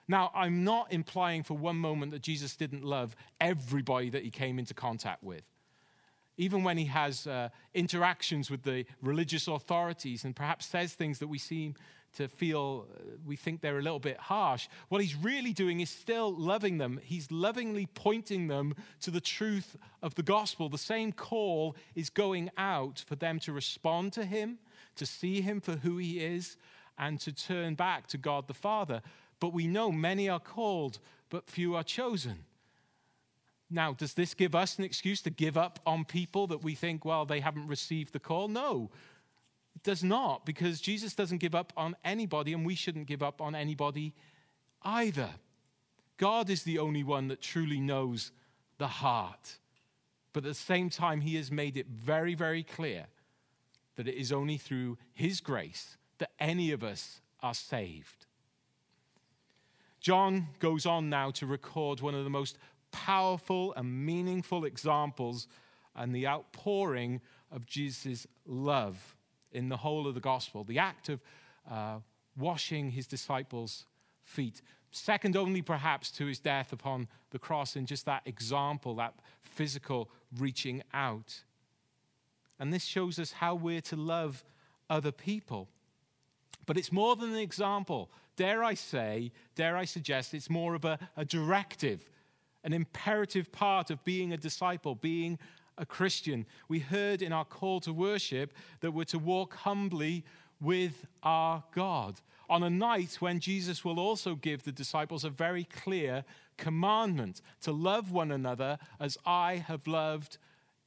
Now, 0.08 0.32
I'm 0.36 0.64
not 0.64 0.94
implying 0.94 1.42
for 1.44 1.56
one 1.56 1.78
moment 1.78 2.12
that 2.12 2.22
Jesus 2.22 2.56
didn't 2.56 2.84
love 2.84 3.16
everybody 3.42 4.12
that 4.12 4.24
he 4.24 4.30
came 4.30 4.60
into 4.60 4.76
contact 4.76 5.24
with. 5.24 5.42
Even 6.38 6.64
when 6.64 6.78
he 6.78 6.86
has 6.86 7.26
uh, 7.26 7.50
interactions 7.74 8.52
with 8.52 8.62
the 8.62 8.86
religious 9.02 9.48
authorities 9.48 10.26
and 10.26 10.36
perhaps 10.36 10.68
says 10.68 10.94
things 10.94 11.18
that 11.20 11.28
we 11.28 11.40
seem 11.40 11.74
to 12.18 12.28
feel, 12.28 12.88
uh, 12.96 13.18
we 13.26 13.36
think 13.36 13.62
they're 13.62 13.80
a 13.80 13.82
little 13.82 14.00
bit 14.00 14.18
harsh, 14.18 14.68
what 14.90 15.02
he's 15.02 15.16
really 15.16 15.54
doing 15.54 15.80
is 15.80 15.90
still 15.90 16.32
loving 16.32 16.78
them. 16.78 17.00
He's 17.04 17.32
lovingly 17.32 17.88
pointing 17.94 18.48
them 18.48 18.76
to 19.02 19.12
the 19.12 19.22
truth 19.22 19.76
of 20.02 20.14
the 20.14 20.24
gospel. 20.24 20.70
The 20.70 20.78
same 20.78 21.12
call 21.12 21.76
is 21.96 22.10
going 22.12 22.52
out 22.58 23.04
for 23.08 23.16
them 23.16 23.40
to 23.40 23.54
respond 23.54 24.14
to 24.14 24.26
him, 24.26 24.60
to 25.00 25.06
see 25.06 25.42
him 25.42 25.60
for 25.60 25.78
who 25.78 25.98
he 25.98 26.20
is, 26.20 26.56
and 26.98 27.20
to 27.22 27.34
turn 27.34 27.76
back 27.76 28.08
to 28.08 28.18
God 28.18 28.48
the 28.48 28.54
Father. 28.54 29.02
But 29.40 29.54
we 29.54 29.68
know 29.68 29.92
many 29.92 30.30
are 30.30 30.40
called, 30.40 31.00
but 31.30 31.50
few 31.50 31.76
are 31.76 31.84
chosen. 31.84 32.44
Now, 33.70 33.94
does 33.94 34.14
this 34.14 34.34
give 34.34 34.56
us 34.56 34.78
an 34.78 34.84
excuse 34.84 35.22
to 35.22 35.30
give 35.30 35.58
up 35.58 35.80
on 35.86 36.04
people 36.04 36.48
that 36.48 36.64
we 36.64 36.76
think, 36.76 37.06
well, 37.06 37.26
they 37.26 37.40
haven't 37.40 37.68
received 37.68 38.14
the 38.14 38.20
call? 38.20 38.48
No, 38.48 38.90
it 39.76 39.84
does 39.84 40.04
not, 40.04 40.46
because 40.46 40.82
Jesus 40.82 41.14
doesn't 41.14 41.38
give 41.38 41.56
up 41.56 41.72
on 41.78 41.96
anybody, 42.04 42.52
and 42.54 42.66
we 42.66 42.76
shouldn't 42.76 43.08
give 43.08 43.24
up 43.24 43.42
on 43.42 43.56
anybody 43.56 44.14
either. 44.82 45.30
God 46.18 46.50
is 46.50 46.64
the 46.64 46.80
only 46.80 47.04
one 47.04 47.28
that 47.30 47.42
truly 47.42 47.80
knows 47.80 48.32
the 48.78 48.88
heart. 48.88 49.58
But 50.34 50.44
at 50.44 50.50
the 50.50 50.54
same 50.56 50.90
time, 50.90 51.22
He 51.22 51.36
has 51.36 51.52
made 51.52 51.78
it 51.78 51.88
very, 51.88 52.34
very 52.34 52.64
clear 52.64 53.06
that 54.00 54.08
it 54.08 54.16
is 54.16 54.32
only 54.32 54.56
through 54.56 54.98
His 55.14 55.42
grace 55.42 55.98
that 56.20 56.32
any 56.40 56.72
of 56.72 56.86
us 56.86 57.20
are 57.42 57.54
saved. 57.54 58.28
John 60.00 60.48
goes 60.60 60.86
on 60.86 61.10
now 61.10 61.32
to 61.32 61.46
record 61.46 62.00
one 62.00 62.16
of 62.16 62.24
the 62.24 62.30
most 62.30 62.58
powerful 62.94 63.74
and 63.74 64.06
meaningful 64.06 64.64
examples 64.64 65.50
and 65.98 66.16
the 66.16 66.26
outpouring 66.26 67.20
of 67.52 67.66
Jesus' 67.66 68.26
love 68.46 69.18
in 69.52 69.68
the 69.68 69.76
whole 69.76 70.08
of 70.08 70.16
the 70.16 70.22
gospel. 70.22 70.64
The 70.64 70.80
act 70.80 71.10
of 71.10 71.20
uh, 71.70 71.98
washing 72.38 72.92
his 72.92 73.06
disciples' 73.06 73.86
feet. 74.24 74.62
Second 74.92 75.36
only 75.36 75.62
perhaps 75.62 76.10
to 76.12 76.26
his 76.26 76.40
death 76.40 76.72
upon 76.72 77.10
the 77.32 77.40
cross, 77.40 77.76
in 77.76 77.86
just 77.86 78.06
that 78.06 78.22
example, 78.26 78.96
that 78.96 79.16
physical 79.42 80.10
reaching 80.38 80.84
out. 80.94 81.44
And 82.60 82.74
this 82.74 82.84
shows 82.84 83.20
us 83.20 83.32
how 83.32 83.56
we're 83.56 83.82
to 83.82 83.96
love 83.96 84.44
other 84.90 85.12
people. 85.12 85.68
But 86.66 86.78
it's 86.78 86.92
more 86.92 87.16
than 87.16 87.32
an 87.32 87.40
example. 87.40 88.10
Dare 88.36 88.64
I 88.64 88.74
say, 88.74 89.32
dare 89.56 89.78
I 89.78 89.86
suggest, 89.86 90.34
it's 90.34 90.50
more 90.50 90.76
of 90.76 90.86
a, 90.86 91.00
a 91.18 91.26
directive, 91.26 92.10
an 92.64 92.74
imperative 92.74 93.52
part 93.52 93.90
of 93.90 94.04
being 94.04 94.34
a 94.34 94.38
disciple, 94.38 94.96
being 94.96 95.40
a 95.78 95.86
Christian. 95.86 96.46
We 96.68 96.80
heard 96.80 97.22
in 97.22 97.32
our 97.32 97.46
call 97.46 97.80
to 97.82 97.94
worship 97.94 98.54
that 98.82 98.92
we're 98.92 99.06
to 99.06 99.20
walk 99.20 99.56
humbly 99.56 100.24
with 100.62 101.06
our 101.24 101.64
God 101.74 102.20
on 102.50 102.64
a 102.64 102.70
night 102.70 103.18
when 103.20 103.40
Jesus 103.40 103.86
will 103.86 104.00
also 104.00 104.36
give 104.36 104.64
the 104.64 104.72
disciples 104.72 105.24
a 105.24 105.30
very 105.30 105.64
clear 105.64 106.24
commandment 106.58 107.42
to 107.62 107.72
love 107.72 108.12
one 108.12 108.32
another 108.32 108.78
as 109.00 109.18
I 109.26 109.58
have 109.68 109.88
loved 109.88 110.38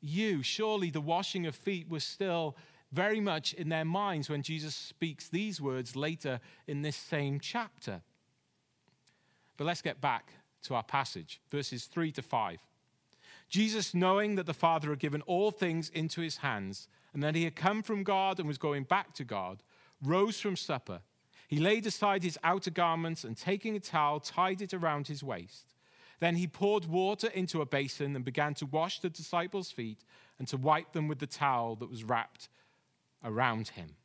you. 0.03 0.43
Surely 0.43 0.91
the 0.91 1.01
washing 1.01 1.47
of 1.47 1.55
feet 1.55 1.89
was 1.89 2.05
still 2.05 2.57
very 2.93 3.21
much 3.21 3.55
in 3.55 3.69
their 3.71 3.85
minds 3.85 4.29
when 4.29 4.43
Jesus 4.43 4.75
speaks 4.75 5.29
these 5.29 5.61
words 5.61 5.97
later 5.97 6.41
in 6.67 6.83
this 6.83 6.97
same 6.97 7.41
chapter. 7.41 8.03
But 9.57 9.67
let's 9.67 9.83
get 9.83 10.01
back 10.01 10.33
to 10.65 10.75
our 10.75 10.83
passage, 10.83 11.41
verses 11.51 11.85
3 11.85 12.13
to 12.13 12.23
5. 12.23 12.59
Jesus, 13.49 13.95
knowing 13.95 14.35
that 14.37 14.47
the 14.47 14.55
Father 14.55 14.91
had 14.91 14.99
given 14.99 15.23
all 15.23 15.51
things 15.51 15.89
into 15.91 16.21
his 16.21 16.39
hands, 16.39 16.89
and 17.13 17.23
that 17.23 17.35
he 17.35 17.45
had 17.45 17.57
come 17.57 17.83
from 17.83 18.03
God 18.03 18.39
and 18.39 18.49
was 18.49 18.59
going 18.59 18.85
back 18.85 19.13
to 19.15 19.25
God, 19.25 19.63
rose 20.03 20.41
from 20.41 20.57
supper. 20.57 21.01
He 21.49 21.59
laid 21.59 21.87
aside 21.87 22.23
his 22.23 22.39
outer 22.43 22.71
garments 22.71 23.25
and 23.25 23.37
taking 23.37 23.77
a 23.77 23.81
towel, 23.81 24.21
tied 24.21 24.63
it 24.63 24.73
around 24.73 25.09
his 25.09 25.23
waist. 25.23 25.75
Then 26.23 26.37
he 26.37 26.47
poured 26.47 26.85
water 26.85 27.27
into 27.27 27.63
a 27.63 27.67
basin 27.67 28.15
and 28.15 28.25
began 28.25 28.55
to 28.55 28.67
wash 28.67 29.01
the 29.01 29.11
disciples' 29.11 29.73
feet 29.73 30.05
and 30.39 30.47
to 30.47 30.57
wipe 30.57 30.93
them 30.93 31.09
with 31.09 31.19
the 31.19 31.27
towel 31.27 31.75
that 31.75 31.91
was 31.91 32.05
wrapped 32.05 32.49
around 33.25 33.71
him. 33.71 33.97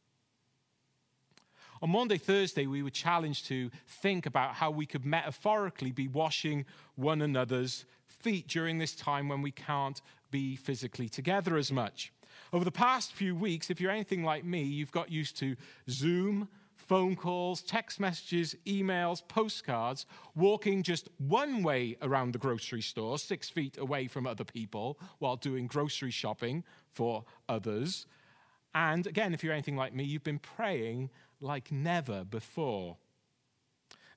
On 1.79 1.91
Maundy, 1.91 2.17
Thursday, 2.17 2.65
we 2.65 2.81
were 2.81 2.89
challenged 2.89 3.45
to 3.49 3.69
think 3.85 4.25
about 4.25 4.55
how 4.55 4.71
we 4.71 4.87
could 4.87 5.05
metaphorically 5.05 5.91
be 5.91 6.07
washing 6.07 6.65
one 6.95 7.21
another's 7.21 7.85
feet 8.07 8.47
during 8.47 8.79
this 8.79 8.95
time 8.95 9.29
when 9.29 9.43
we 9.43 9.51
can't 9.51 10.01
be 10.31 10.55
physically 10.55 11.07
together 11.07 11.55
as 11.55 11.71
much. 11.71 12.11
Over 12.51 12.65
the 12.65 12.71
past 12.71 13.13
few 13.13 13.35
weeks, 13.35 13.69
if 13.69 13.79
you're 13.79 13.91
anything 13.91 14.23
like 14.23 14.43
me, 14.43 14.63
you've 14.63 14.91
got 14.91 15.11
used 15.11 15.37
to 15.37 15.55
Zoom, 15.87 16.47
phone 16.87 17.15
calls, 17.15 17.61
text 17.61 17.99
messages, 17.99 18.55
emails, 18.65 19.21
postcards, 19.27 20.05
walking 20.35 20.83
just 20.83 21.09
one 21.17 21.61
way 21.61 21.97
around 22.01 22.31
the 22.31 22.39
grocery 22.39 22.81
store, 22.81 23.17
six 23.19 23.49
feet 23.49 23.77
away 23.77 24.07
from 24.07 24.25
other 24.25 24.43
people, 24.43 24.97
while 25.19 25.35
doing 25.35 25.67
grocery 25.67 26.11
shopping 26.11 26.63
for 26.93 27.25
others. 27.49 28.07
And 28.73 29.05
again, 29.05 29.33
if 29.33 29.43
you're 29.43 29.53
anything 29.53 29.75
like 29.75 29.93
me, 29.93 30.03
you've 30.03 30.23
been 30.23 30.39
praying 30.39 31.09
like 31.41 31.71
never 31.71 32.23
before. 32.23 32.97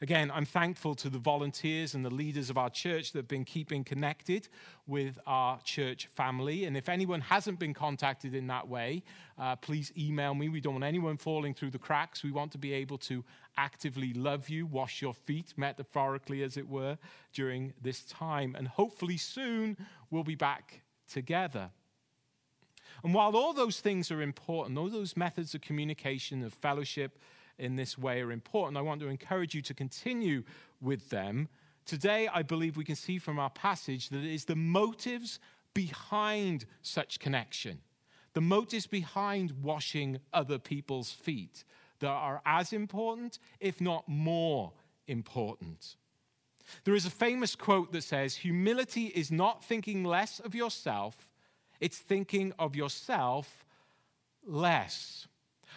Again, 0.02 0.30
I'm 0.30 0.46
thankful 0.46 0.94
to 0.94 1.10
the 1.10 1.18
volunteers 1.18 1.94
and 1.94 2.02
the 2.02 2.10
leaders 2.10 2.48
of 2.48 2.56
our 2.56 2.70
church 2.70 3.12
that 3.12 3.18
have 3.18 3.28
been 3.28 3.44
keeping 3.44 3.84
connected 3.84 4.48
with 4.86 5.18
our 5.26 5.60
church 5.60 6.06
family. 6.06 6.64
And 6.64 6.74
if 6.74 6.88
anyone 6.88 7.20
hasn't 7.20 7.58
been 7.58 7.74
contacted 7.74 8.34
in 8.34 8.46
that 8.46 8.66
way, 8.66 9.02
uh, 9.38 9.56
please 9.56 9.92
email 9.98 10.34
me. 10.34 10.48
We 10.48 10.62
don't 10.62 10.72
want 10.72 10.84
anyone 10.84 11.18
falling 11.18 11.52
through 11.52 11.72
the 11.72 11.78
cracks. 11.78 12.24
We 12.24 12.30
want 12.30 12.50
to 12.52 12.58
be 12.58 12.72
able 12.72 12.96
to 12.98 13.22
actively 13.58 14.14
love 14.14 14.48
you, 14.48 14.64
wash 14.64 15.02
your 15.02 15.12
feet, 15.12 15.52
metaphorically, 15.58 16.42
as 16.42 16.56
it 16.56 16.66
were, 16.66 16.96
during 17.34 17.74
this 17.82 18.02
time. 18.04 18.54
And 18.56 18.68
hopefully 18.68 19.18
soon 19.18 19.76
we'll 20.10 20.24
be 20.24 20.34
back 20.34 20.80
together. 21.12 21.68
And 23.04 23.12
while 23.12 23.36
all 23.36 23.52
those 23.52 23.80
things 23.80 24.10
are 24.10 24.22
important, 24.22 24.78
all 24.78 24.88
those 24.88 25.14
methods 25.14 25.54
of 25.54 25.60
communication, 25.60 26.42
of 26.42 26.54
fellowship, 26.54 27.18
in 27.60 27.76
this 27.76 27.96
way 27.96 28.20
are 28.22 28.32
important. 28.32 28.76
I 28.76 28.82
want 28.82 29.00
to 29.00 29.08
encourage 29.08 29.54
you 29.54 29.62
to 29.62 29.74
continue 29.74 30.42
with 30.80 31.10
them. 31.10 31.48
Today, 31.84 32.28
I 32.32 32.42
believe 32.42 32.76
we 32.76 32.84
can 32.84 32.96
see 32.96 33.18
from 33.18 33.38
our 33.38 33.50
passage 33.50 34.08
that 34.08 34.18
it 34.18 34.34
is 34.34 34.46
the 34.46 34.56
motives 34.56 35.38
behind 35.74 36.64
such 36.82 37.20
connection, 37.20 37.80
the 38.32 38.40
motives 38.40 38.86
behind 38.86 39.52
washing 39.62 40.18
other 40.32 40.58
people's 40.58 41.12
feet 41.12 41.64
that 42.00 42.08
are 42.08 42.40
as 42.44 42.72
important, 42.72 43.38
if 43.60 43.80
not 43.80 44.08
more 44.08 44.72
important. 45.06 45.96
There 46.84 46.94
is 46.94 47.06
a 47.06 47.10
famous 47.10 47.54
quote 47.54 47.92
that 47.92 48.04
says, 48.04 48.36
Humility 48.36 49.06
is 49.06 49.30
not 49.30 49.64
thinking 49.64 50.04
less 50.04 50.40
of 50.40 50.54
yourself, 50.54 51.28
it's 51.80 51.98
thinking 51.98 52.52
of 52.58 52.76
yourself 52.76 53.64
less. 54.44 55.26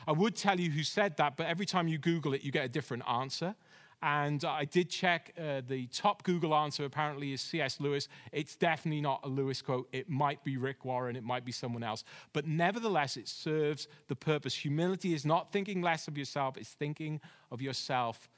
I 0.07 0.11
would 0.11 0.35
tell 0.35 0.59
you 0.59 0.71
who 0.71 0.83
said 0.83 1.17
that, 1.17 1.37
but 1.37 1.47
every 1.47 1.65
time 1.65 1.87
you 1.87 1.97
Google 1.97 2.33
it, 2.33 2.43
you 2.43 2.51
get 2.51 2.65
a 2.65 2.69
different 2.69 3.03
answer. 3.09 3.55
And 4.01 4.43
I 4.43 4.65
did 4.65 4.89
check 4.89 5.33
uh, 5.39 5.61
the 5.65 5.87
top 5.87 6.23
Google 6.23 6.53
answer 6.53 6.83
apparently 6.83 7.31
is 7.31 7.39
C.S. 7.39 7.79
Lewis. 7.79 8.09
It's 8.33 8.57
definitely 8.57 8.99
not 8.99 9.21
a 9.23 9.29
Lewis 9.29 9.61
quote. 9.61 9.87
It 9.93 10.09
might 10.09 10.43
be 10.43 10.57
Rick 10.57 10.83
Warren, 10.83 11.15
it 11.15 11.23
might 11.23 11.45
be 11.45 11.53
someone 11.53 11.83
else. 11.83 12.03
But 12.33 12.45
nevertheless, 12.45 13.15
it 13.15 13.29
serves 13.29 13.87
the 14.09 14.15
purpose. 14.15 14.55
Humility 14.55 15.13
is 15.13 15.25
not 15.25 15.53
thinking 15.53 15.81
less 15.81 16.09
of 16.09 16.17
yourself, 16.17 16.57
it's 16.57 16.71
thinking 16.71 17.21
of 17.49 17.61
yourself 17.61 18.29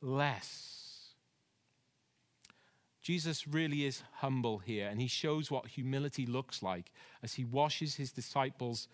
less. 0.00 0.86
Jesus 3.02 3.46
really 3.46 3.84
is 3.84 4.02
humble 4.14 4.58
here, 4.58 4.88
and 4.88 4.98
he 4.98 5.08
shows 5.08 5.50
what 5.50 5.68
humility 5.68 6.24
looks 6.24 6.62
like 6.62 6.90
as 7.22 7.34
he 7.34 7.44
washes 7.44 7.96
his 7.96 8.12
disciples' 8.12 8.88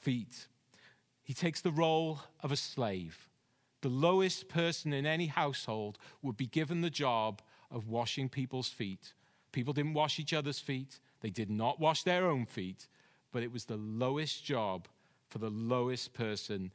feet. 0.00 0.48
He 1.26 1.34
takes 1.34 1.60
the 1.60 1.72
role 1.72 2.20
of 2.40 2.52
a 2.52 2.56
slave. 2.56 3.28
The 3.80 3.88
lowest 3.88 4.48
person 4.48 4.92
in 4.92 5.04
any 5.04 5.26
household 5.26 5.98
would 6.22 6.36
be 6.36 6.46
given 6.46 6.82
the 6.82 6.88
job 6.88 7.42
of 7.68 7.88
washing 7.88 8.28
people's 8.28 8.68
feet. 8.68 9.12
People 9.50 9.72
didn't 9.72 9.94
wash 9.94 10.20
each 10.20 10.32
other's 10.32 10.60
feet, 10.60 11.00
they 11.22 11.30
did 11.30 11.50
not 11.50 11.80
wash 11.80 12.04
their 12.04 12.28
own 12.28 12.46
feet, 12.46 12.86
but 13.32 13.42
it 13.42 13.52
was 13.52 13.64
the 13.64 13.76
lowest 13.76 14.44
job 14.44 14.86
for 15.28 15.38
the 15.38 15.50
lowest 15.50 16.14
person 16.14 16.70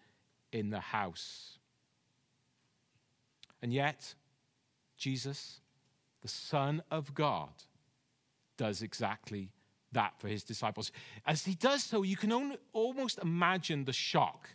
in 0.51 0.69
the 0.69 0.81
house. 0.81 1.57
And 3.61 3.71
yet, 3.71 4.15
Jesus, 4.97 5.61
the 6.21 6.27
Son 6.27 6.83
of 6.91 7.13
God, 7.13 7.53
does 8.57 8.81
exactly 8.81 9.53
that 9.91 10.13
for 10.19 10.27
his 10.27 10.43
disciples. 10.43 10.91
As 11.25 11.45
he 11.45 11.55
does 11.55 11.83
so, 11.83 12.03
you 12.03 12.17
can 12.17 12.31
only, 12.31 12.57
almost 12.73 13.19
imagine 13.19 13.85
the 13.85 13.93
shock 13.93 14.49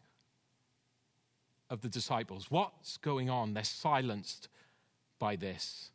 of 1.68 1.80
the 1.80 1.88
disciples. 1.88 2.50
What's 2.50 2.96
going 2.96 3.28
on? 3.28 3.54
They're 3.54 3.64
silenced 3.64 4.48
by 5.18 5.36
this 5.36 5.90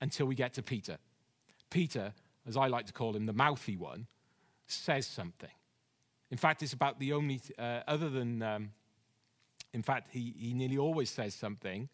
until 0.00 0.26
we 0.26 0.34
get 0.34 0.54
to 0.54 0.62
Peter. 0.62 0.98
Peter, 1.70 2.12
as 2.46 2.56
I 2.56 2.68
like 2.68 2.86
to 2.86 2.92
call 2.92 3.14
him, 3.16 3.26
the 3.26 3.32
mouthy 3.32 3.76
one, 3.76 4.06
says 4.66 5.06
something. 5.06 5.50
In 6.30 6.38
fact, 6.38 6.62
it's 6.62 6.72
about 6.72 6.98
the 6.98 7.12
only, 7.12 7.40
uh, 7.58 7.80
other 7.86 8.08
than, 8.08 8.42
um, 8.42 8.70
in 9.72 9.82
fact, 9.82 10.10
he, 10.12 10.34
he 10.38 10.54
nearly 10.54 10.78
always 10.78 11.10
says 11.10 11.34
something. 11.34 11.88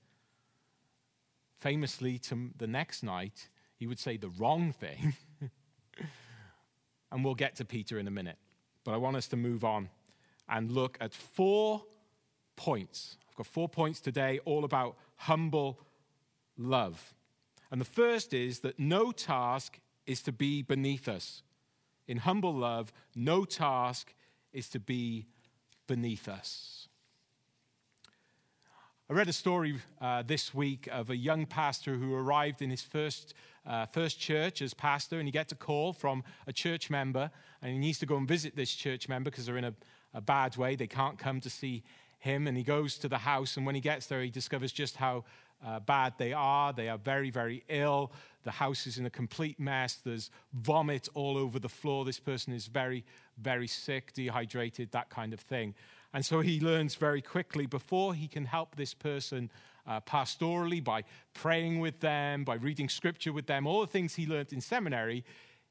Famously, 1.56 2.18
to 2.18 2.50
the 2.56 2.66
next 2.66 3.02
night, 3.02 3.48
he 3.76 3.86
would 3.86 3.98
say 3.98 4.16
the 4.16 4.30
wrong 4.38 4.72
thing. 4.72 5.14
and 7.12 7.24
we'll 7.24 7.34
get 7.34 7.56
to 7.56 7.64
Peter 7.64 7.98
in 7.98 8.06
a 8.06 8.10
minute. 8.10 8.36
But 8.84 8.92
I 8.94 8.96
want 8.96 9.16
us 9.16 9.28
to 9.28 9.36
move 9.36 9.64
on 9.64 9.88
and 10.48 10.70
look 10.70 10.96
at 11.00 11.12
four 11.12 11.84
points. 12.56 13.16
I've 13.28 13.36
got 13.36 13.46
four 13.46 13.68
points 13.68 14.00
today, 14.00 14.40
all 14.44 14.64
about 14.64 14.96
humble 15.16 15.80
love. 16.56 17.14
And 17.70 17.80
the 17.80 17.86
first 17.86 18.34
is 18.34 18.60
that 18.60 18.78
no 18.78 19.12
task 19.12 19.78
is 20.06 20.22
to 20.22 20.32
be 20.32 20.62
beneath 20.62 21.08
us. 21.08 21.42
In 22.08 22.18
humble 22.18 22.54
love, 22.54 22.92
no 23.14 23.44
task 23.44 24.12
is 24.52 24.68
to 24.70 24.80
be 24.80 25.26
beneath 25.86 26.28
us. 26.28 26.88
I 29.10 29.12
read 29.12 29.28
a 29.28 29.32
story 29.32 29.74
uh, 30.00 30.22
this 30.22 30.54
week 30.54 30.88
of 30.92 31.10
a 31.10 31.16
young 31.16 31.44
pastor 31.44 31.96
who 31.96 32.14
arrived 32.14 32.62
in 32.62 32.70
his 32.70 32.82
first 32.82 33.34
uh, 33.66 33.86
first 33.86 34.20
church 34.20 34.62
as 34.62 34.72
pastor, 34.72 35.18
and 35.18 35.26
he 35.26 35.32
gets 35.32 35.50
a 35.50 35.56
call 35.56 35.92
from 35.92 36.22
a 36.46 36.52
church 36.52 36.90
member, 36.90 37.28
and 37.60 37.72
he 37.72 37.78
needs 37.78 37.98
to 37.98 38.06
go 38.06 38.16
and 38.16 38.28
visit 38.28 38.54
this 38.54 38.72
church 38.72 39.08
member 39.08 39.28
because 39.28 39.46
they're 39.46 39.56
in 39.56 39.64
a, 39.64 39.74
a 40.14 40.20
bad 40.20 40.56
way. 40.56 40.76
They 40.76 40.86
can't 40.86 41.18
come 41.18 41.40
to 41.40 41.50
see 41.50 41.82
him, 42.20 42.46
and 42.46 42.56
he 42.56 42.62
goes 42.62 42.98
to 42.98 43.08
the 43.08 43.18
house, 43.18 43.56
and 43.56 43.66
when 43.66 43.74
he 43.74 43.80
gets 43.80 44.06
there, 44.06 44.22
he 44.22 44.30
discovers 44.30 44.70
just 44.70 44.94
how 44.94 45.24
uh, 45.66 45.80
bad 45.80 46.14
they 46.16 46.32
are. 46.32 46.72
They 46.72 46.88
are 46.88 46.98
very, 46.98 47.30
very 47.30 47.64
ill. 47.68 48.12
The 48.44 48.52
house 48.52 48.86
is 48.86 48.96
in 48.96 49.06
a 49.06 49.10
complete 49.10 49.58
mess. 49.58 49.94
There's 49.94 50.30
vomit 50.52 51.08
all 51.14 51.36
over 51.36 51.58
the 51.58 51.68
floor. 51.68 52.04
This 52.04 52.20
person 52.20 52.52
is 52.52 52.68
very, 52.68 53.04
very 53.38 53.66
sick, 53.66 54.12
dehydrated, 54.12 54.92
that 54.92 55.10
kind 55.10 55.32
of 55.32 55.40
thing. 55.40 55.74
And 56.12 56.24
so 56.24 56.40
he 56.40 56.60
learns 56.60 56.96
very 56.96 57.22
quickly 57.22 57.66
before 57.66 58.14
he 58.14 58.26
can 58.26 58.44
help 58.44 58.74
this 58.74 58.94
person 58.94 59.50
uh, 59.86 60.00
pastorally 60.00 60.82
by 60.82 61.04
praying 61.34 61.80
with 61.80 62.00
them, 62.00 62.44
by 62.44 62.54
reading 62.54 62.88
scripture 62.88 63.32
with 63.32 63.46
them, 63.46 63.66
all 63.66 63.80
the 63.80 63.86
things 63.86 64.14
he 64.14 64.26
learned 64.26 64.52
in 64.52 64.60
seminary, 64.60 65.24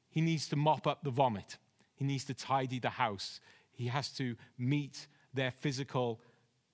he 0.08 0.20
needs 0.20 0.48
to 0.48 0.56
mop 0.56 0.86
up 0.86 1.04
the 1.04 1.10
vomit. 1.10 1.58
He 1.94 2.04
needs 2.04 2.24
to 2.24 2.34
tidy 2.34 2.78
the 2.78 2.90
house. 2.90 3.40
He 3.70 3.86
has 3.88 4.08
to 4.12 4.36
meet 4.58 5.06
their 5.34 5.50
physical 5.50 6.20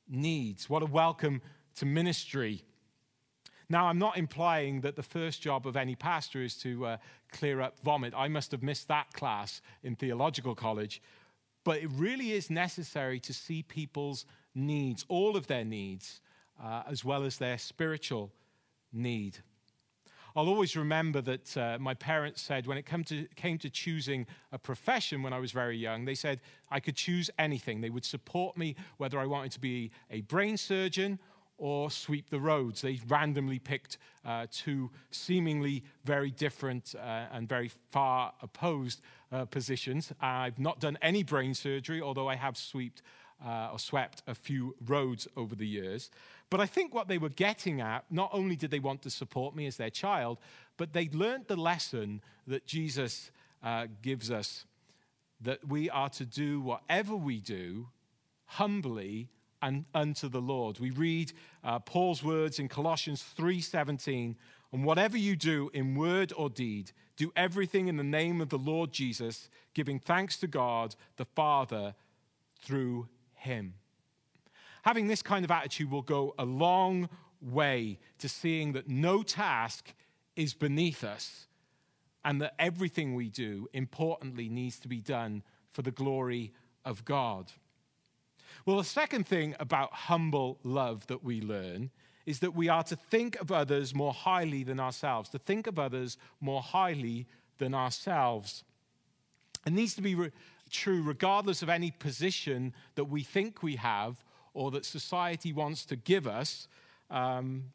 needs. 0.09 0.71
What 0.71 0.83
a 0.83 0.87
welcome 0.87 1.43
to 1.77 1.87
ministry. 1.87 2.63
Now, 3.69 3.87
I'm 3.87 3.99
not 3.99 4.17
implying 4.17 4.81
that 4.83 4.95
the 4.95 5.03
first 5.03 5.43
job 5.43 5.67
of 5.67 5.77
any 5.77 5.97
pastor 5.97 6.43
is 6.43 6.55
to 6.59 6.87
uh, 6.87 6.97
clear 7.33 7.61
up 7.61 7.81
vomit. 7.81 8.15
I 8.17 8.29
must 8.29 8.53
have 8.53 8.63
missed 8.63 8.87
that 8.89 9.13
class 9.13 9.61
in 9.83 9.97
theological 9.97 10.55
college. 10.55 11.03
But 11.67 11.83
it 11.83 11.91
really 11.97 12.31
is 12.31 12.49
necessary 12.49 13.19
to 13.19 13.35
see 13.35 13.65
people's 13.65 14.25
needs, 14.55 15.05
all 15.09 15.37
of 15.37 15.49
their 15.49 15.65
needs, 15.65 16.21
uh, 16.63 16.85
as 16.89 17.05
well 17.05 17.25
as 17.25 17.39
their 17.39 17.59
spiritual 17.59 18.31
need. 18.93 19.39
I'll 20.37 20.47
always 20.47 20.77
remember 20.77 21.21
that 21.23 21.57
uh, 21.57 21.79
my 21.81 21.95
parents 21.95 22.41
said 22.41 22.69
when 22.69 22.79
it 22.79 22.87
came 22.87 23.03
to, 23.05 23.27
came 23.35 23.59
to 23.59 23.69
choosing 23.69 24.29
a 24.53 24.59
profession 24.61 25.25
when 25.25 25.33
I 25.33 25.41
was 25.41 25.51
very 25.51 25.77
young, 25.77 26.05
they 26.05 26.15
said 26.15 26.41
I 26.71 26.79
could 26.79 26.95
choose 26.95 27.31
anything. 27.37 27.81
They 27.81 27.91
would 27.91 28.05
support 28.05 28.57
me 28.57 28.77
whether 28.99 29.19
I 29.19 29.27
wanted 29.27 29.51
to 29.51 29.61
be 29.61 29.91
a 30.09 30.21
brain 30.21 30.57
surgeon 30.57 31.19
or 31.59 31.91
sweep 31.91 32.31
the 32.31 32.41
roads. 32.41 32.83
They 32.83 33.01
randomly 33.09 33.59
picked 33.59 33.99
uh, 34.25 34.47
two 34.51 34.91
seemingly 35.11 35.85
very 36.05 36.31
different 36.31 36.95
uh, 36.97 37.27
and 37.33 37.49
very 37.49 37.71
far 37.91 38.33
opposed 38.43 39.01
uh, 39.33 39.45
positions. 39.47 40.13
I've 40.21 40.59
not 40.59 40.81
done 40.81 40.99
any 41.03 41.23
brain 41.23 41.55
surgery, 41.55 42.03
although 42.03 42.29
I 42.29 42.37
have 42.37 42.57
swept 42.57 43.03
uh, 43.45 43.69
or 43.73 43.79
swept 43.79 44.23
a 44.27 44.35
few 44.35 44.75
roads 44.87 45.29
over 45.37 45.55
the 45.55 45.67
years. 45.67 46.11
But 46.49 46.61
I 46.61 46.67
think 46.67 46.95
what 46.95 47.09
they 47.09 47.19
were 47.19 47.29
getting 47.29 47.81
at, 47.81 48.05
not 48.11 48.31
only 48.33 48.57
did 48.57 48.71
they 48.71 48.79
want 48.79 49.03
to 49.03 49.11
support 49.11 49.55
me 49.55 49.67
as 49.67 49.77
their 49.77 49.91
child, 49.91 50.39
but 50.77 50.93
they 50.93 51.09
learned 51.09 51.47
the 51.49 51.57
lesson 51.57 52.23
that 52.47 52.67
Jesus 52.67 53.31
uh, 53.63 53.87
gives 54.03 54.31
us 54.31 54.65
that 55.41 55.67
we 55.69 55.91
are 55.91 56.09
to 56.09 56.25
do 56.25 56.61
whatever 56.61 57.15
we 57.15 57.41
do 57.41 57.89
humbly 58.47 59.29
and 59.67 59.85
unto 59.95 60.29
the 60.29 60.41
Lord. 60.41 60.79
We 60.79 60.91
read 60.91 61.33
uh, 61.65 61.81
Paul's 61.81 62.23
words 62.23 62.61
in 62.61 62.69
Colossians 62.69 63.25
3:17, 63.37 64.37
and 64.73 64.85
whatever 64.85 65.17
you 65.17 65.35
do 65.35 65.71
in 65.75 65.97
word 65.97 66.33
or 66.37 66.49
deed, 66.49 66.93
do 67.17 67.33
everything 67.35 67.89
in 67.89 67.97
the 67.97 68.05
name 68.05 68.41
of 68.41 68.49
the 68.49 68.59
Lord 68.59 68.93
Jesus, 68.93 69.51
giving 69.75 69.99
thanks 69.99 70.37
to 70.39 70.47
God 70.47 70.95
the 71.17 71.25
Father 71.25 71.97
through 72.63 73.09
him. 73.35 73.75
Having 74.83 75.09
this 75.09 75.23
kind 75.23 75.45
of 75.45 75.51
attitude 75.51 75.91
will 75.91 76.03
go 76.03 76.33
a 76.39 76.45
long 76.45 77.09
way 77.41 77.99
to 78.19 78.29
seeing 78.29 78.73
that 78.75 78.89
no 78.89 79.25
task 79.25 79.95
is 80.37 80.55
beneath 80.55 81.03
us 81.03 81.49
and 82.25 82.41
that 82.41 82.55
everything 82.59 83.17
we 83.17 83.29
do, 83.29 83.67
importantly, 83.73 84.49
needs 84.49 84.79
to 84.79 84.87
be 84.87 85.01
done 85.01 85.43
for 85.73 85.83
the 85.83 85.91
glory 85.91 86.53
of 86.85 87.05
God. 87.05 87.51
Well, 88.65 88.79
the 88.79 88.85
second 88.85 89.27
thing 89.27 89.55
about 89.61 89.93
humble 89.93 90.59
love 90.63 91.07
that 91.09 91.23
we 91.23 91.41
learn 91.41 91.91
is 92.25 92.41
that 92.41 92.55
we 92.55 92.69
are 92.69 92.83
to 92.83 92.97
think 92.97 93.41
of 93.41 93.53
others 93.53 93.95
more 93.95 94.13
highly 94.13 94.65
than 94.65 94.81
ourselves, 94.81 95.29
to 95.31 95.39
think 95.39 95.67
of 95.67 95.79
others 95.79 96.19
more 96.41 96.61
highly 96.61 97.27
than 97.59 97.75
ourselves. 97.75 98.65
It 99.65 99.73
needs 99.73 99.95
to 99.95 100.03
be 100.03 100.15
re- 100.15 100.33
true 100.71 101.03
regardless 101.03 101.63
of 101.63 101.69
any 101.69 101.93
position 101.93 102.75
that 102.97 103.05
we 103.05 103.23
think 103.23 103.63
we 103.63 103.77
have 103.77 104.25
or 104.55 104.71
that 104.73 104.85
society 104.85 105.53
wants 105.53 105.85
to 105.87 105.97
give 105.97 106.27
us. 106.27 106.67
Um, 107.11 107.73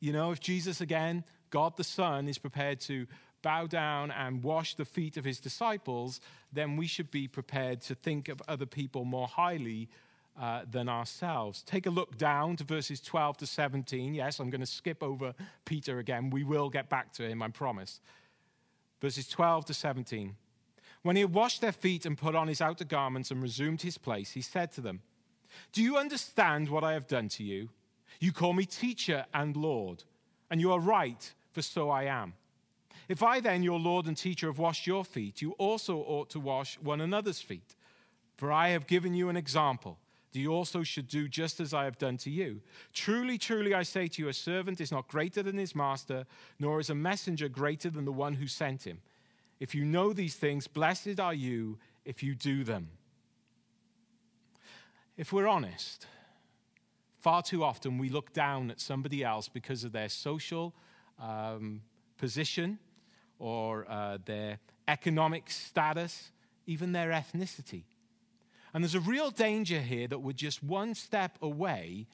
you 0.00 0.12
know, 0.12 0.32
if 0.32 0.40
Jesus, 0.40 0.80
again, 0.80 1.24
God 1.50 1.76
the 1.76 1.84
Son, 1.84 2.28
is 2.28 2.36
prepared 2.36 2.80
to 2.80 3.06
bow 3.40 3.66
down 3.66 4.10
and 4.10 4.42
wash 4.42 4.74
the 4.74 4.84
feet 4.84 5.16
of 5.16 5.24
his 5.24 5.38
disciples, 5.38 6.20
then 6.52 6.76
we 6.76 6.86
should 6.86 7.10
be 7.10 7.28
prepared 7.28 7.80
to 7.82 7.94
think 7.94 8.28
of 8.28 8.42
other 8.48 8.66
people 8.66 9.04
more 9.04 9.28
highly 9.28 9.88
uh, 10.40 10.62
than 10.70 10.88
ourselves. 10.88 11.62
Take 11.62 11.86
a 11.86 11.90
look 11.90 12.16
down 12.18 12.56
to 12.56 12.64
verses 12.64 13.00
12 13.00 13.38
to 13.38 13.46
17. 13.46 14.14
Yes, 14.14 14.40
I'm 14.40 14.50
going 14.50 14.60
to 14.60 14.66
skip 14.66 15.02
over 15.02 15.34
Peter 15.64 15.98
again. 15.98 16.30
We 16.30 16.44
will 16.44 16.68
get 16.68 16.88
back 16.88 17.12
to 17.14 17.28
him, 17.28 17.42
I 17.42 17.48
promise. 17.48 18.00
Verses 19.00 19.28
12 19.28 19.66
to 19.66 19.74
17. 19.74 20.34
When 21.02 21.16
he 21.16 21.22
had 21.22 21.34
washed 21.34 21.60
their 21.60 21.72
feet 21.72 22.06
and 22.06 22.16
put 22.16 22.34
on 22.34 22.48
his 22.48 22.60
outer 22.60 22.84
garments 22.84 23.30
and 23.30 23.42
resumed 23.42 23.82
his 23.82 23.98
place, 23.98 24.32
he 24.32 24.40
said 24.40 24.72
to 24.72 24.80
them, 24.80 25.02
Do 25.72 25.82
you 25.82 25.96
understand 25.96 26.68
what 26.68 26.82
I 26.82 26.94
have 26.94 27.06
done 27.06 27.28
to 27.30 27.44
you? 27.44 27.68
You 28.20 28.32
call 28.32 28.54
me 28.54 28.64
teacher 28.64 29.26
and 29.34 29.56
Lord, 29.56 30.04
and 30.50 30.60
you 30.60 30.72
are 30.72 30.80
right, 30.80 31.32
for 31.52 31.62
so 31.62 31.90
I 31.90 32.04
am. 32.04 32.34
If 33.08 33.22
I 33.22 33.40
then, 33.40 33.62
your 33.62 33.78
Lord 33.78 34.06
and 34.06 34.16
teacher, 34.16 34.46
have 34.46 34.58
washed 34.58 34.86
your 34.86 35.04
feet, 35.04 35.42
you 35.42 35.52
also 35.52 35.98
ought 35.98 36.30
to 36.30 36.40
wash 36.40 36.78
one 36.80 37.02
another's 37.02 37.40
feet. 37.40 37.76
For 38.36 38.50
I 38.50 38.70
have 38.70 38.86
given 38.86 39.14
you 39.14 39.28
an 39.28 39.36
example 39.36 39.98
you 40.40 40.52
also 40.52 40.82
should 40.82 41.08
do 41.08 41.28
just 41.28 41.60
as 41.60 41.72
I 41.72 41.84
have 41.84 41.98
done 41.98 42.16
to 42.18 42.30
you. 42.30 42.60
Truly, 42.92 43.38
truly, 43.38 43.74
I 43.74 43.82
say 43.82 44.08
to 44.08 44.22
you, 44.22 44.28
a 44.28 44.32
servant 44.32 44.80
is 44.80 44.90
not 44.90 45.08
greater 45.08 45.42
than 45.42 45.58
his 45.58 45.74
master, 45.74 46.26
nor 46.58 46.80
is 46.80 46.90
a 46.90 46.94
messenger 46.94 47.48
greater 47.48 47.90
than 47.90 48.04
the 48.04 48.12
one 48.12 48.34
who 48.34 48.46
sent 48.46 48.84
him. 48.84 49.00
If 49.60 49.74
you 49.74 49.84
know 49.84 50.12
these 50.12 50.34
things, 50.34 50.66
blessed 50.66 51.20
are 51.20 51.34
you 51.34 51.78
if 52.04 52.22
you 52.22 52.34
do 52.34 52.64
them. 52.64 52.90
If 55.16 55.32
we're 55.32 55.46
honest, 55.46 56.06
far 57.20 57.42
too 57.42 57.62
often 57.62 57.98
we 57.98 58.08
look 58.08 58.32
down 58.32 58.70
at 58.70 58.80
somebody 58.80 59.22
else 59.22 59.48
because 59.48 59.84
of 59.84 59.92
their 59.92 60.08
social 60.08 60.74
um, 61.20 61.82
position 62.18 62.78
or 63.38 63.86
uh, 63.88 64.18
their 64.24 64.58
economic 64.88 65.50
status, 65.50 66.32
even 66.66 66.92
their 66.92 67.10
ethnicity. 67.10 67.84
And 68.74 68.82
there's 68.82 68.96
a 68.96 69.00
real 69.00 69.30
danger 69.30 69.80
here 69.80 70.08
that 70.08 70.18
we're 70.18 70.32
just 70.32 70.62
one 70.62 70.96
step 70.96 71.38
away 71.40 72.08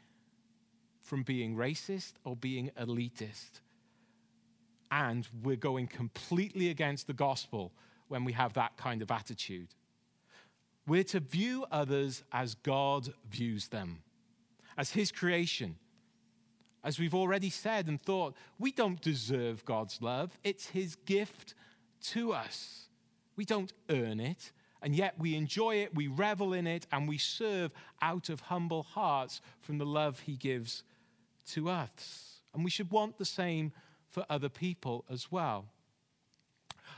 from 1.01 1.23
being 1.23 1.57
racist 1.57 2.13
or 2.23 2.37
being 2.37 2.71
elitist. 2.79 3.61
And 4.91 5.27
we're 5.43 5.57
going 5.57 5.87
completely 5.87 6.69
against 6.69 7.07
the 7.07 7.15
gospel 7.15 7.73
when 8.09 8.25
we 8.25 8.33
have 8.33 8.53
that 8.55 8.77
kind 8.77 9.01
of 9.01 9.11
attitude. 9.11 9.69
We're 10.87 11.05
to 11.05 11.21
view 11.21 11.65
others 11.71 12.25
as 12.31 12.55
God 12.57 13.15
views 13.31 13.69
them, 13.69 14.03
as 14.77 14.91
His 14.91 15.11
creation. 15.11 15.77
As 16.85 16.99
we've 16.99 17.15
already 17.15 17.51
said 17.51 17.87
and 17.87 18.01
thought, 18.01 18.35
we 18.59 18.73
don't 18.73 19.01
deserve 19.01 19.65
God's 19.65 20.03
love, 20.03 20.37
it's 20.45 20.67
His 20.67 20.97
gift 20.97 21.55
to 22.09 22.33
us. 22.33 22.89
We 23.37 23.45
don't 23.45 23.73
earn 23.89 24.21
it, 24.21 24.53
and 24.83 24.95
yet 24.95 25.15
we 25.19 25.35
enjoy 25.35 25.77
it, 25.77 25.95
we 25.95 26.07
revel 26.07 26.53
in 26.53 26.67
it, 26.67 26.87
and 26.93 27.09
we 27.09 27.19
serve 27.19 27.71
out 28.01 28.29
of 28.29 28.41
humble 28.41 28.83
hearts 28.83 29.41
from 29.61 29.79
the 29.79 29.87
love 29.87 30.21
He 30.21 30.37
gives 30.37 30.83
to 31.53 31.69
us. 31.69 32.41
And 32.55 32.65
we 32.65 32.71
should 32.71 32.91
want 32.91 33.19
the 33.19 33.25
same 33.25 33.73
for 34.09 34.25
other 34.29 34.49
people 34.49 35.05
as 35.11 35.31
well. 35.31 35.67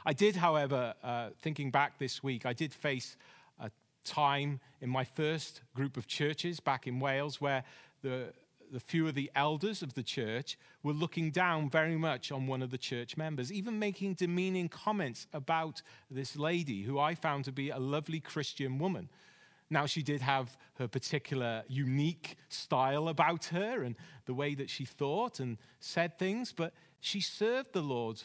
I 0.04 0.12
did, 0.12 0.36
however, 0.36 0.94
uh, 1.02 1.30
thinking 1.40 1.70
back 1.70 1.98
this 1.98 2.22
week, 2.22 2.46
I 2.46 2.52
did 2.52 2.72
face 2.72 3.16
a 3.60 3.70
time 4.04 4.60
in 4.80 4.88
my 4.88 5.04
first 5.04 5.60
group 5.74 5.96
of 5.96 6.06
churches 6.06 6.58
back 6.58 6.86
in 6.86 6.98
Wales 6.98 7.40
where 7.40 7.64
the 8.02 8.32
the 8.72 8.80
few 8.80 9.06
of 9.06 9.14
the 9.14 9.30
elders 9.36 9.82
of 9.82 9.92
the 9.94 10.02
church 10.02 10.58
were 10.82 10.94
looking 10.94 11.30
down 11.30 11.68
very 11.68 11.96
much 11.96 12.32
on 12.32 12.46
one 12.46 12.62
of 12.62 12.70
the 12.70 12.78
church 12.78 13.16
members, 13.16 13.52
even 13.52 13.78
making 13.78 14.14
demeaning 14.14 14.68
comments 14.68 15.26
about 15.34 15.82
this 16.10 16.36
lady, 16.36 16.82
who 16.82 16.98
I 16.98 17.14
found 17.14 17.44
to 17.44 17.52
be 17.52 17.68
a 17.68 17.78
lovely 17.78 18.18
Christian 18.18 18.78
woman. 18.78 19.10
Now, 19.68 19.86
she 19.86 20.02
did 20.02 20.22
have 20.22 20.56
her 20.78 20.88
particular 20.88 21.62
unique 21.68 22.36
style 22.48 23.08
about 23.08 23.46
her 23.46 23.82
and 23.82 23.94
the 24.26 24.34
way 24.34 24.54
that 24.54 24.70
she 24.70 24.84
thought 24.84 25.38
and 25.38 25.58
said 25.80 26.18
things, 26.18 26.52
but 26.52 26.72
she 27.00 27.20
served 27.20 27.72
the 27.72 27.82
Lord 27.82 28.22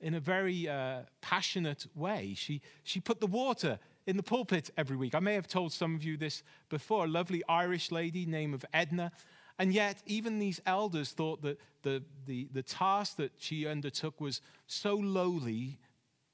in 0.00 0.14
a 0.14 0.20
very 0.20 0.68
uh, 0.68 1.02
passionate 1.20 1.86
way. 1.94 2.34
She, 2.36 2.62
she 2.82 3.00
put 3.00 3.20
the 3.20 3.26
water 3.26 3.78
in 4.06 4.16
the 4.16 4.22
pulpit 4.22 4.70
every 4.76 4.96
week. 4.96 5.14
I 5.14 5.20
may 5.20 5.34
have 5.34 5.48
told 5.48 5.72
some 5.72 5.94
of 5.94 6.04
you 6.04 6.16
this 6.16 6.42
before. 6.68 7.04
A 7.04 7.08
lovely 7.08 7.42
Irish 7.48 7.90
lady 7.90 8.26
name 8.26 8.54
of 8.54 8.64
Edna 8.72 9.12
and 9.58 9.72
yet, 9.72 10.02
even 10.06 10.38
these 10.38 10.60
elders 10.66 11.10
thought 11.10 11.42
that 11.42 11.60
the, 11.82 12.02
the, 12.26 12.48
the 12.52 12.62
task 12.62 13.16
that 13.16 13.32
she 13.38 13.66
undertook 13.66 14.20
was 14.20 14.40
so 14.66 14.94
lowly 14.96 15.78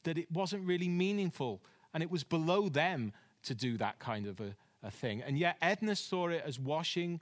that 0.04 0.16
it 0.16 0.30
wasn't 0.32 0.66
really 0.66 0.88
meaningful. 0.88 1.60
And 1.92 2.02
it 2.02 2.10
was 2.10 2.24
below 2.24 2.68
them 2.68 3.12
to 3.42 3.54
do 3.54 3.76
that 3.76 3.98
kind 3.98 4.26
of 4.26 4.40
a, 4.40 4.54
a 4.82 4.90
thing. 4.90 5.22
And 5.22 5.38
yet, 5.38 5.56
Edna 5.60 5.96
saw 5.96 6.28
it 6.28 6.42
as 6.46 6.58
washing 6.58 7.20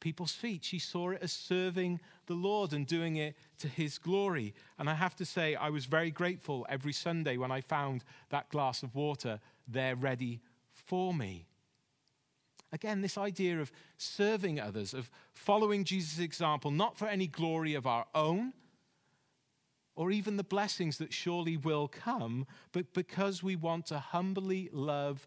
people's 0.00 0.32
feet. 0.32 0.64
She 0.64 0.80
saw 0.80 1.10
it 1.10 1.20
as 1.22 1.30
serving 1.30 2.00
the 2.26 2.34
Lord 2.34 2.72
and 2.72 2.86
doing 2.86 3.16
it 3.16 3.36
to 3.58 3.68
his 3.68 3.98
glory. 3.98 4.54
And 4.78 4.90
I 4.90 4.94
have 4.94 5.14
to 5.16 5.24
say, 5.24 5.54
I 5.54 5.70
was 5.70 5.84
very 5.84 6.10
grateful 6.10 6.66
every 6.68 6.92
Sunday 6.92 7.36
when 7.36 7.52
I 7.52 7.60
found 7.60 8.02
that 8.30 8.48
glass 8.48 8.82
of 8.82 8.96
water 8.96 9.38
there 9.68 9.94
ready 9.94 10.40
for 10.72 11.14
me. 11.14 11.46
Again, 12.72 13.00
this 13.00 13.18
idea 13.18 13.60
of 13.60 13.72
serving 13.96 14.60
others, 14.60 14.94
of 14.94 15.10
following 15.32 15.84
Jesus' 15.84 16.20
example, 16.20 16.70
not 16.70 16.96
for 16.96 17.08
any 17.08 17.26
glory 17.26 17.74
of 17.74 17.86
our 17.86 18.06
own 18.14 18.52
or 19.96 20.10
even 20.10 20.36
the 20.36 20.44
blessings 20.44 20.98
that 20.98 21.12
surely 21.12 21.56
will 21.56 21.88
come, 21.88 22.46
but 22.72 22.94
because 22.94 23.42
we 23.42 23.56
want 23.56 23.86
to 23.86 23.98
humbly 23.98 24.70
love 24.72 25.26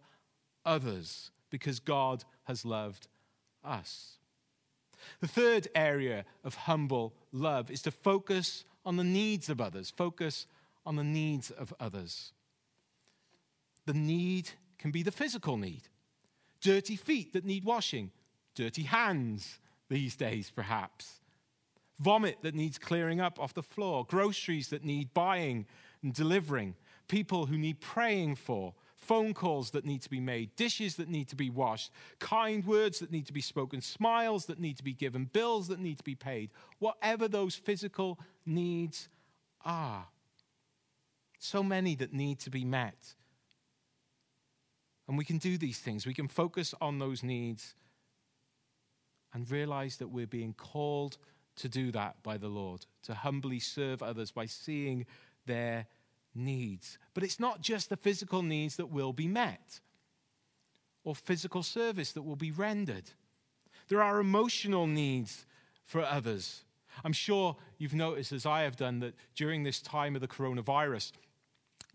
others, 0.65 1.31
because 1.49 1.79
God 1.79 2.23
has 2.45 2.65
loved 2.65 3.07
us. 3.63 4.17
The 5.19 5.27
third 5.27 5.67
area 5.75 6.25
of 6.43 6.55
humble 6.55 7.13
love 7.31 7.69
is 7.69 7.81
to 7.83 7.91
focus 7.91 8.63
on 8.85 8.97
the 8.97 9.03
needs 9.03 9.49
of 9.49 9.61
others, 9.61 9.91
focus 9.95 10.47
on 10.85 10.95
the 10.95 11.03
needs 11.03 11.51
of 11.51 11.73
others. 11.79 12.31
The 13.85 13.93
need 13.93 14.51
can 14.77 14.91
be 14.91 15.03
the 15.03 15.11
physical 15.11 15.57
need 15.57 15.83
dirty 16.63 16.95
feet 16.95 17.33
that 17.33 17.45
need 17.45 17.63
washing, 17.63 18.09
dirty 18.55 18.83
hands 18.83 19.59
these 19.89 20.15
days, 20.15 20.49
perhaps, 20.49 21.19
vomit 21.99 22.37
that 22.41 22.55
needs 22.55 22.79
clearing 22.79 23.21
up 23.21 23.39
off 23.39 23.53
the 23.53 23.61
floor, 23.61 24.05
groceries 24.05 24.69
that 24.69 24.83
need 24.83 25.13
buying 25.13 25.67
and 26.01 26.13
delivering, 26.13 26.73
people 27.07 27.45
who 27.45 27.57
need 27.57 27.79
praying 27.79 28.35
for, 28.35 28.73
phone 28.95 29.33
calls 29.33 29.71
that 29.71 29.85
need 29.85 30.01
to 30.01 30.09
be 30.09 30.21
made, 30.21 30.55
dishes 30.55 30.95
that 30.95 31.09
need 31.09 31.27
to 31.27 31.35
be 31.35 31.49
washed, 31.49 31.91
kind 32.19 32.65
words 32.65 32.99
that 32.99 33.11
need 33.11 33.27
to 33.27 33.33
be 33.33 33.41
spoken, 33.41 33.81
smiles 33.81 34.45
that 34.45 34.59
need 34.59 34.77
to 34.77 34.83
be 34.83 34.93
given, 34.93 35.25
bills 35.25 35.67
that 35.67 35.79
need 35.79 35.97
to 35.97 36.03
be 36.03 36.15
paid, 36.15 36.49
whatever 36.79 37.27
those 37.27 37.55
physical 37.55 38.17
needs 38.45 39.09
are. 39.65 40.07
So 41.39 41.61
many 41.61 41.95
that 41.95 42.13
need 42.13 42.39
to 42.39 42.49
be 42.49 42.63
met. 42.63 43.15
And 45.07 45.17
we 45.17 45.25
can 45.25 45.37
do 45.37 45.57
these 45.57 45.79
things. 45.79 46.05
We 46.05 46.13
can 46.13 46.27
focus 46.27 46.73
on 46.79 46.99
those 46.99 47.23
needs 47.23 47.75
and 49.33 49.49
realize 49.49 49.97
that 49.97 50.09
we're 50.09 50.27
being 50.27 50.53
called 50.53 51.17
to 51.55 51.69
do 51.69 51.91
that 51.91 52.21
by 52.23 52.37
the 52.37 52.47
Lord, 52.47 52.85
to 53.03 53.13
humbly 53.13 53.59
serve 53.59 54.01
others 54.01 54.31
by 54.31 54.45
seeing 54.45 55.05
their 55.45 55.87
needs. 56.33 56.97
But 57.13 57.23
it's 57.23 57.39
not 57.39 57.61
just 57.61 57.89
the 57.89 57.97
physical 57.97 58.41
needs 58.41 58.77
that 58.77 58.91
will 58.91 59.13
be 59.13 59.27
met 59.27 59.79
or 61.03 61.15
physical 61.15 61.63
service 61.63 62.13
that 62.13 62.21
will 62.23 62.35
be 62.35 62.51
rendered. 62.51 63.11
There 63.89 64.01
are 64.01 64.19
emotional 64.19 64.87
needs 64.87 65.45
for 65.83 66.01
others. 66.01 66.63
I'm 67.03 67.13
sure 67.13 67.57
you've 67.77 67.93
noticed, 67.93 68.31
as 68.31 68.45
I 68.45 68.61
have 68.61 68.77
done, 68.77 68.99
that 68.99 69.15
during 69.35 69.63
this 69.63 69.81
time 69.81 70.15
of 70.15 70.21
the 70.21 70.27
coronavirus, 70.27 71.11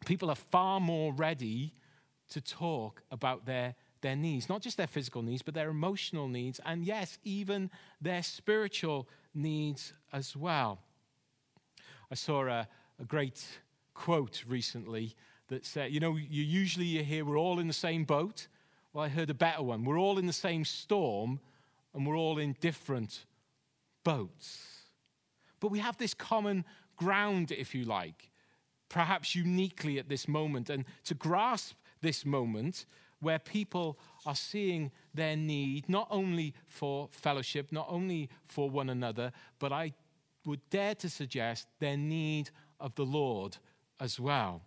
people 0.04 0.30
are 0.30 0.36
far 0.36 0.80
more 0.80 1.12
ready 1.12 1.74
to 2.30 2.40
talk 2.40 3.02
about 3.10 3.46
their, 3.46 3.74
their 4.00 4.16
needs, 4.16 4.48
not 4.48 4.62
just 4.62 4.76
their 4.76 4.86
physical 4.86 5.22
needs, 5.22 5.42
but 5.42 5.54
their 5.54 5.70
emotional 5.70 6.28
needs, 6.28 6.60
and 6.64 6.84
yes, 6.84 7.18
even 7.24 7.70
their 8.00 8.22
spiritual 8.22 9.08
needs 9.34 9.92
as 10.12 10.36
well. 10.36 10.78
I 12.10 12.14
saw 12.14 12.46
a, 12.46 12.68
a 13.00 13.04
great 13.04 13.44
quote 13.94 14.44
recently 14.46 15.14
that 15.48 15.66
said, 15.66 15.92
you 15.92 16.00
know, 16.00 16.16
you 16.16 16.42
usually 16.42 16.86
you 16.86 17.02
hear 17.02 17.24
we're 17.24 17.38
all 17.38 17.58
in 17.58 17.66
the 17.66 17.72
same 17.72 18.04
boat. 18.04 18.46
Well, 18.92 19.04
I 19.04 19.08
heard 19.08 19.30
a 19.30 19.34
better 19.34 19.62
one. 19.62 19.84
We're 19.84 19.98
all 19.98 20.18
in 20.18 20.26
the 20.26 20.32
same 20.32 20.64
storm 20.64 21.40
and 21.94 22.06
we're 22.06 22.16
all 22.16 22.38
in 22.38 22.56
different 22.60 23.24
boats. 24.04 24.66
But 25.60 25.70
we 25.70 25.80
have 25.80 25.98
this 25.98 26.14
common 26.14 26.64
ground, 26.96 27.52
if 27.52 27.74
you 27.74 27.84
like, 27.84 28.30
perhaps 28.88 29.34
uniquely 29.34 29.98
at 29.98 30.08
this 30.08 30.28
moment. 30.28 30.70
And 30.70 30.84
to 31.04 31.14
grasp 31.14 31.76
this 32.00 32.24
moment 32.24 32.86
where 33.20 33.38
people 33.38 33.98
are 34.26 34.34
seeing 34.34 34.90
their 35.14 35.36
need 35.36 35.88
not 35.88 36.06
only 36.10 36.54
for 36.66 37.08
fellowship, 37.10 37.72
not 37.72 37.86
only 37.88 38.28
for 38.46 38.70
one 38.70 38.90
another, 38.90 39.32
but 39.58 39.72
I 39.72 39.92
would 40.44 40.60
dare 40.70 40.94
to 40.96 41.08
suggest 41.08 41.66
their 41.80 41.96
need 41.96 42.50
of 42.80 42.94
the 42.94 43.04
Lord 43.04 43.56
as 44.00 44.20
well. 44.20 44.62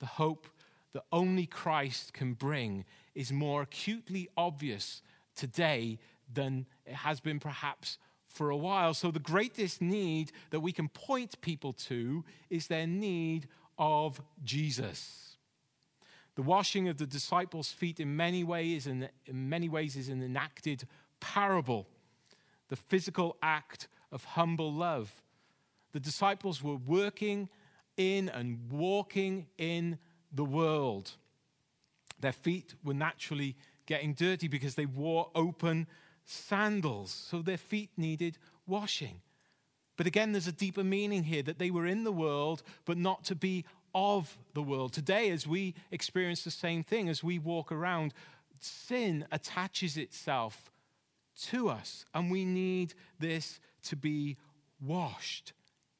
The 0.00 0.06
hope 0.06 0.46
that 0.92 1.04
only 1.12 1.46
Christ 1.46 2.12
can 2.12 2.34
bring 2.34 2.84
is 3.14 3.32
more 3.32 3.62
acutely 3.62 4.28
obvious 4.36 5.02
today 5.34 5.98
than 6.32 6.66
it 6.84 6.94
has 6.94 7.20
been 7.20 7.40
perhaps 7.40 7.98
for 8.28 8.50
a 8.50 8.56
while. 8.56 8.94
So, 8.94 9.10
the 9.10 9.18
greatest 9.18 9.80
need 9.80 10.32
that 10.50 10.60
we 10.60 10.72
can 10.72 10.88
point 10.88 11.40
people 11.40 11.72
to 11.74 12.24
is 12.48 12.66
their 12.66 12.86
need 12.86 13.48
of 13.78 14.20
Jesus. 14.44 15.29
The 16.40 16.46
washing 16.46 16.88
of 16.88 16.96
the 16.96 17.04
disciples' 17.04 17.70
feet 17.70 18.00
in 18.00 18.16
many 18.16 18.44
ways, 18.44 18.86
in 18.86 19.10
many 19.30 19.68
ways 19.68 19.94
is 19.94 20.08
an 20.08 20.22
enacted 20.22 20.84
parable, 21.20 21.86
the 22.68 22.76
physical 22.76 23.36
act 23.42 23.88
of 24.10 24.24
humble 24.24 24.72
love. 24.72 25.12
The 25.92 26.00
disciples 26.00 26.62
were 26.62 26.76
working 26.76 27.50
in 27.98 28.30
and 28.30 28.70
walking 28.72 29.48
in 29.58 29.98
the 30.32 30.46
world. 30.46 31.10
Their 32.20 32.32
feet 32.32 32.74
were 32.82 32.94
naturally 32.94 33.54
getting 33.84 34.14
dirty 34.14 34.48
because 34.48 34.76
they 34.76 34.86
wore 34.86 35.30
open 35.34 35.88
sandals, 36.24 37.10
so 37.10 37.42
their 37.42 37.58
feet 37.58 37.90
needed 37.98 38.38
washing. 38.66 39.20
But 39.98 40.06
again, 40.06 40.32
there's 40.32 40.46
a 40.46 40.52
deeper 40.52 40.84
meaning 40.84 41.24
here 41.24 41.42
that 41.42 41.58
they 41.58 41.70
were 41.70 41.84
in 41.86 42.04
the 42.04 42.12
world, 42.12 42.62
but 42.86 42.96
not 42.96 43.24
to 43.24 43.34
be 43.34 43.66
of 43.94 44.36
the 44.54 44.62
world. 44.62 44.92
Today, 44.92 45.30
as 45.30 45.46
we 45.46 45.74
experience 45.90 46.44
the 46.44 46.50
same 46.50 46.82
thing, 46.82 47.08
as 47.08 47.22
we 47.22 47.38
walk 47.38 47.72
around, 47.72 48.14
sin 48.60 49.26
attaches 49.32 49.96
itself 49.96 50.70
to 51.42 51.68
us, 51.68 52.04
and 52.14 52.30
we 52.30 52.44
need 52.44 52.94
this 53.18 53.60
to 53.84 53.96
be 53.96 54.36
washed 54.80 55.52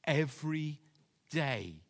every 0.05 0.79
day. 1.29 1.81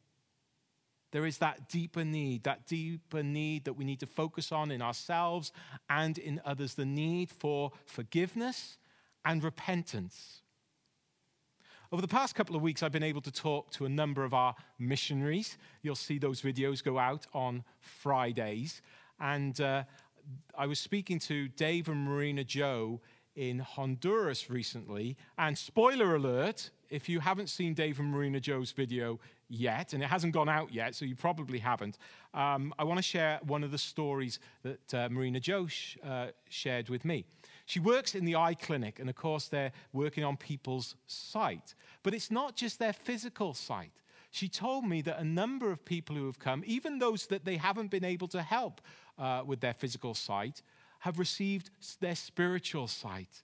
There 1.11 1.25
is 1.25 1.39
that 1.39 1.67
deeper 1.67 2.05
need, 2.05 2.43
that 2.43 2.67
deeper 2.67 3.21
need 3.21 3.65
that 3.65 3.73
we 3.73 3.83
need 3.83 3.99
to 3.99 4.07
focus 4.07 4.51
on 4.51 4.71
in 4.71 4.81
ourselves 4.81 5.51
and 5.89 6.17
in 6.17 6.41
others 6.45 6.75
the 6.75 6.85
need 6.85 7.29
for 7.29 7.71
forgiveness 7.85 8.77
and 9.25 9.43
repentance. 9.43 10.40
Over 11.93 12.01
the 12.01 12.07
past 12.07 12.35
couple 12.35 12.55
of 12.55 12.61
weeks, 12.61 12.83
I've 12.83 12.93
been 12.93 13.03
able 13.03 13.19
to 13.19 13.31
talk 13.31 13.69
to 13.71 13.83
a 13.83 13.89
number 13.89 14.23
of 14.23 14.33
our 14.33 14.55
missionaries. 14.79 15.57
You'll 15.81 15.95
see 15.95 16.19
those 16.19 16.41
videos 16.41 16.81
go 16.81 16.97
out 16.97 17.27
on 17.33 17.65
Fridays. 17.81 18.81
And 19.19 19.59
uh, 19.59 19.83
I 20.57 20.67
was 20.67 20.79
speaking 20.79 21.19
to 21.19 21.49
Dave 21.49 21.89
and 21.89 22.05
Marina 22.05 22.45
Joe 22.45 23.01
in 23.35 23.59
Honduras 23.59 24.49
recently. 24.49 25.17
And 25.37 25.57
spoiler 25.57 26.15
alert, 26.15 26.69
if 26.89 27.09
you 27.09 27.19
haven't 27.19 27.47
seen 27.47 27.73
Dave 27.73 27.99
and 27.99 28.09
Marina 28.09 28.39
Joe's 28.39 28.71
video 28.71 29.19
yet, 29.49 29.91
and 29.91 30.01
it 30.01 30.07
hasn't 30.07 30.33
gone 30.33 30.47
out 30.47 30.73
yet, 30.73 30.95
so 30.95 31.03
you 31.03 31.17
probably 31.17 31.59
haven't, 31.59 31.97
um, 32.33 32.73
I 32.79 32.85
want 32.85 32.99
to 32.99 33.03
share 33.03 33.41
one 33.43 33.65
of 33.65 33.71
the 33.71 33.77
stories 33.77 34.39
that 34.63 34.93
uh, 34.93 35.09
Marina 35.09 35.41
Joe 35.41 35.67
sh- 35.67 35.97
uh, 36.07 36.27
shared 36.47 36.87
with 36.87 37.03
me. 37.03 37.25
She 37.71 37.79
works 37.79 38.15
in 38.15 38.25
the 38.25 38.35
eye 38.35 38.55
clinic, 38.55 38.99
and 38.99 39.09
of 39.09 39.15
course, 39.15 39.47
they're 39.47 39.71
working 39.93 40.25
on 40.25 40.35
people's 40.35 40.97
sight. 41.07 41.73
But 42.03 42.13
it's 42.13 42.29
not 42.29 42.57
just 42.57 42.79
their 42.79 42.91
physical 42.91 43.53
sight. 43.53 43.93
She 44.29 44.49
told 44.49 44.83
me 44.83 45.01
that 45.03 45.17
a 45.17 45.23
number 45.23 45.71
of 45.71 45.85
people 45.85 46.17
who 46.17 46.25
have 46.25 46.37
come, 46.37 46.63
even 46.65 46.99
those 46.99 47.27
that 47.27 47.45
they 47.45 47.55
haven't 47.55 47.89
been 47.89 48.03
able 48.03 48.27
to 48.27 48.41
help 48.41 48.81
uh, 49.17 49.43
with 49.45 49.61
their 49.61 49.73
physical 49.73 50.13
sight, 50.13 50.61
have 50.99 51.17
received 51.17 51.69
their 52.01 52.17
spiritual 52.17 52.89
sight. 52.89 53.41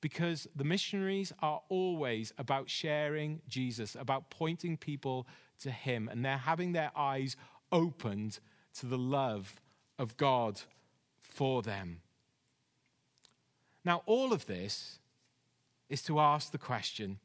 Because 0.00 0.48
the 0.56 0.64
missionaries 0.64 1.34
are 1.42 1.60
always 1.68 2.32
about 2.38 2.70
sharing 2.70 3.42
Jesus, 3.46 3.94
about 3.94 4.30
pointing 4.30 4.78
people 4.78 5.26
to 5.60 5.70
Him, 5.70 6.08
and 6.08 6.24
they're 6.24 6.38
having 6.38 6.72
their 6.72 6.92
eyes 6.96 7.36
opened 7.70 8.38
to 8.78 8.86
the 8.86 8.96
love 8.96 9.60
of 9.98 10.16
God 10.16 10.62
for 11.20 11.60
them. 11.60 12.00
Now, 13.86 14.02
all 14.04 14.32
of 14.32 14.46
this 14.46 14.98
is 15.88 16.02
to 16.02 16.18
ask 16.18 16.50
the 16.50 16.58
question 16.58 17.20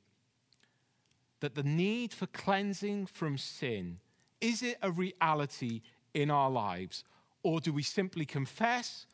that 1.40 1.56
the 1.56 1.64
need 1.64 2.14
for 2.14 2.28
cleansing 2.28 3.08
from 3.08 3.40
sin 3.40 4.00
is 4.40 4.62
it 4.62 4.78
a 4.82 4.92
reality 4.92 5.82
in 6.14 6.30
our 6.30 6.52
lives, 6.52 7.04
or 7.42 7.60
do 7.60 7.74
we 7.74 7.82
simply 7.82 8.26
confess 8.26 9.08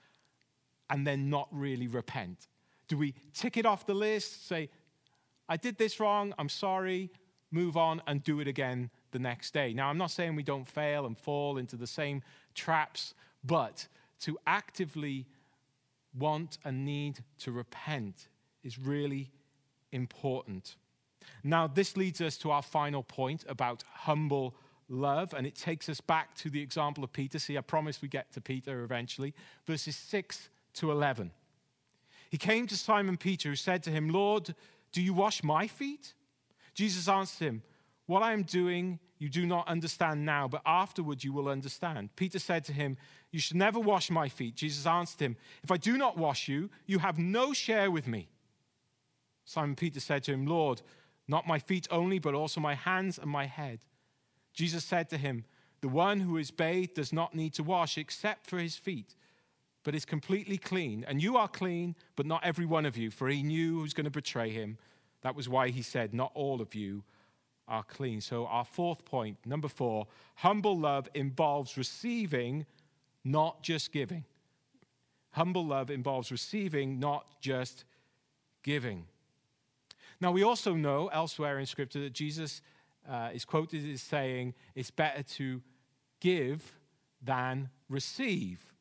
and 0.89 1.07
then 1.07 1.29
not 1.29 1.47
really 1.51 1.87
repent? 1.87 2.47
Do 2.89 2.97
we 2.97 3.13
tick 3.33 3.55
it 3.55 3.65
off 3.65 3.85
the 3.85 3.93
list, 3.93 4.47
say, 4.47 4.69
I 5.47 5.55
did 5.55 5.77
this 5.77 5.99
wrong, 6.01 6.33
I'm 6.37 6.49
sorry, 6.49 7.11
move 7.51 7.77
on 7.77 8.01
and 8.07 8.23
do 8.23 8.41
it 8.41 8.47
again 8.47 8.89
the 9.11 9.19
next 9.19 9.53
day? 9.53 9.73
Now, 9.73 9.89
I'm 9.89 9.97
not 9.97 10.11
saying 10.11 10.35
we 10.35 10.43
don't 10.43 10.67
fail 10.67 11.05
and 11.05 11.17
fall 11.17 11.57
into 11.57 11.77
the 11.77 11.87
same 11.87 12.23
traps, 12.55 13.13
but 13.43 13.87
to 14.21 14.37
actively 14.47 15.27
want 16.17 16.57
and 16.65 16.85
need 16.85 17.19
to 17.39 17.51
repent 17.51 18.27
is 18.63 18.77
really 18.77 19.31
important. 19.91 20.75
Now, 21.43 21.67
this 21.67 21.97
leads 21.97 22.21
us 22.21 22.37
to 22.37 22.51
our 22.51 22.61
final 22.61 23.03
point 23.03 23.45
about 23.47 23.83
humble 23.91 24.55
love, 24.89 25.33
and 25.33 25.45
it 25.45 25.55
takes 25.55 25.89
us 25.89 26.01
back 26.01 26.35
to 26.35 26.49
the 26.49 26.61
example 26.61 27.03
of 27.03 27.11
Peter. 27.11 27.39
See, 27.39 27.57
I 27.57 27.61
promise 27.61 28.01
we 28.01 28.07
get 28.07 28.31
to 28.33 28.41
Peter 28.41 28.83
eventually. 28.83 29.33
Verses 29.65 29.95
6 29.95 30.49
to 30.75 30.91
11. 30.91 31.31
He 32.29 32.37
came 32.37 32.67
to 32.67 32.77
Simon 32.77 33.17
Peter, 33.17 33.49
who 33.49 33.55
said 33.55 33.83
to 33.83 33.91
him, 33.91 34.09
Lord, 34.09 34.53
do 34.91 35.01
you 35.01 35.13
wash 35.13 35.43
my 35.43 35.67
feet? 35.67 36.13
Jesus 36.73 37.07
answered 37.07 37.45
him, 37.45 37.63
What 38.07 38.23
I 38.23 38.33
am 38.33 38.43
doing 38.43 38.99
you 39.19 39.29
do 39.29 39.45
not 39.45 39.67
understand 39.67 40.25
now, 40.25 40.47
but 40.47 40.61
afterward 40.65 41.23
you 41.23 41.33
will 41.33 41.49
understand. 41.49 42.15
Peter 42.15 42.39
said 42.39 42.63
to 42.65 42.73
him, 42.73 42.97
You 43.31 43.39
should 43.39 43.57
never 43.57 43.79
wash 43.79 44.09
my 44.09 44.29
feet. 44.29 44.55
Jesus 44.55 44.85
answered 44.85 45.21
him, 45.21 45.35
If 45.63 45.71
I 45.71 45.77
do 45.77 45.97
not 45.97 46.17
wash 46.17 46.47
you, 46.47 46.69
you 46.85 46.99
have 46.99 47.17
no 47.17 47.53
share 47.53 47.91
with 47.91 48.07
me. 48.07 48.29
Simon 49.43 49.75
Peter 49.75 49.99
said 49.99 50.23
to 50.23 50.33
him, 50.33 50.45
Lord, 50.45 50.81
not 51.27 51.47
my 51.47 51.59
feet 51.59 51.87
only, 51.89 52.19
but 52.19 52.33
also 52.33 52.61
my 52.61 52.75
hands 52.75 53.17
and 53.17 53.29
my 53.29 53.45
head. 53.45 53.79
Jesus 54.53 54.85
said 54.85 55.09
to 55.09 55.17
him, 55.17 55.45
The 55.81 55.89
one 55.89 56.19
who 56.19 56.37
is 56.37 56.51
bathed 56.51 56.93
does 56.93 57.11
not 57.11 57.35
need 57.35 57.53
to 57.55 57.63
wash 57.63 57.97
except 57.97 58.47
for 58.47 58.57
his 58.57 58.77
feet, 58.77 59.15
but 59.83 59.95
is 59.95 60.05
completely 60.05 60.57
clean. 60.57 61.03
And 61.07 61.21
you 61.21 61.37
are 61.37 61.47
clean, 61.47 61.95
but 62.15 62.25
not 62.25 62.43
every 62.43 62.65
one 62.65 62.85
of 62.85 62.97
you, 62.97 63.09
for 63.09 63.27
he 63.27 63.41
knew 63.41 63.75
who 63.75 63.81
was 63.81 63.93
going 63.93 64.05
to 64.05 64.11
betray 64.11 64.49
him. 64.49 64.77
That 65.21 65.35
was 65.35 65.49
why 65.49 65.69
he 65.69 65.81
said, 65.81 66.13
Not 66.13 66.31
all 66.35 66.61
of 66.61 66.75
you 66.75 67.03
are 67.67 67.83
clean. 67.83 68.21
So, 68.21 68.45
our 68.47 68.65
fourth 68.65 69.05
point, 69.05 69.37
number 69.45 69.67
four, 69.67 70.07
humble 70.35 70.77
love 70.77 71.09
involves 71.13 71.77
receiving, 71.77 72.65
not 73.23 73.61
just 73.61 73.91
giving. 73.91 74.23
Humble 75.31 75.65
love 75.65 75.91
involves 75.91 76.31
receiving, 76.31 76.99
not 76.99 77.25
just 77.41 77.85
giving. 78.63 79.05
Now, 80.19 80.31
we 80.31 80.43
also 80.43 80.73
know 80.73 81.07
elsewhere 81.07 81.59
in 81.59 81.65
Scripture 81.65 81.99
that 82.01 82.13
Jesus 82.13 82.61
uh, 83.07 83.29
is 83.33 83.45
quoted 83.45 83.87
as 83.89 84.01
saying 84.01 84.53
it's 84.75 84.91
better 84.91 85.23
to 85.23 85.61
give 86.19 86.73
than 87.21 87.69
receive. 87.89 88.73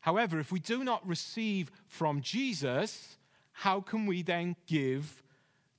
However, 0.00 0.38
if 0.38 0.52
we 0.52 0.60
do 0.60 0.84
not 0.84 1.06
receive 1.06 1.70
from 1.86 2.20
Jesus, 2.20 3.16
how 3.52 3.80
can 3.80 4.04
we 4.04 4.22
then 4.22 4.56
give 4.66 5.22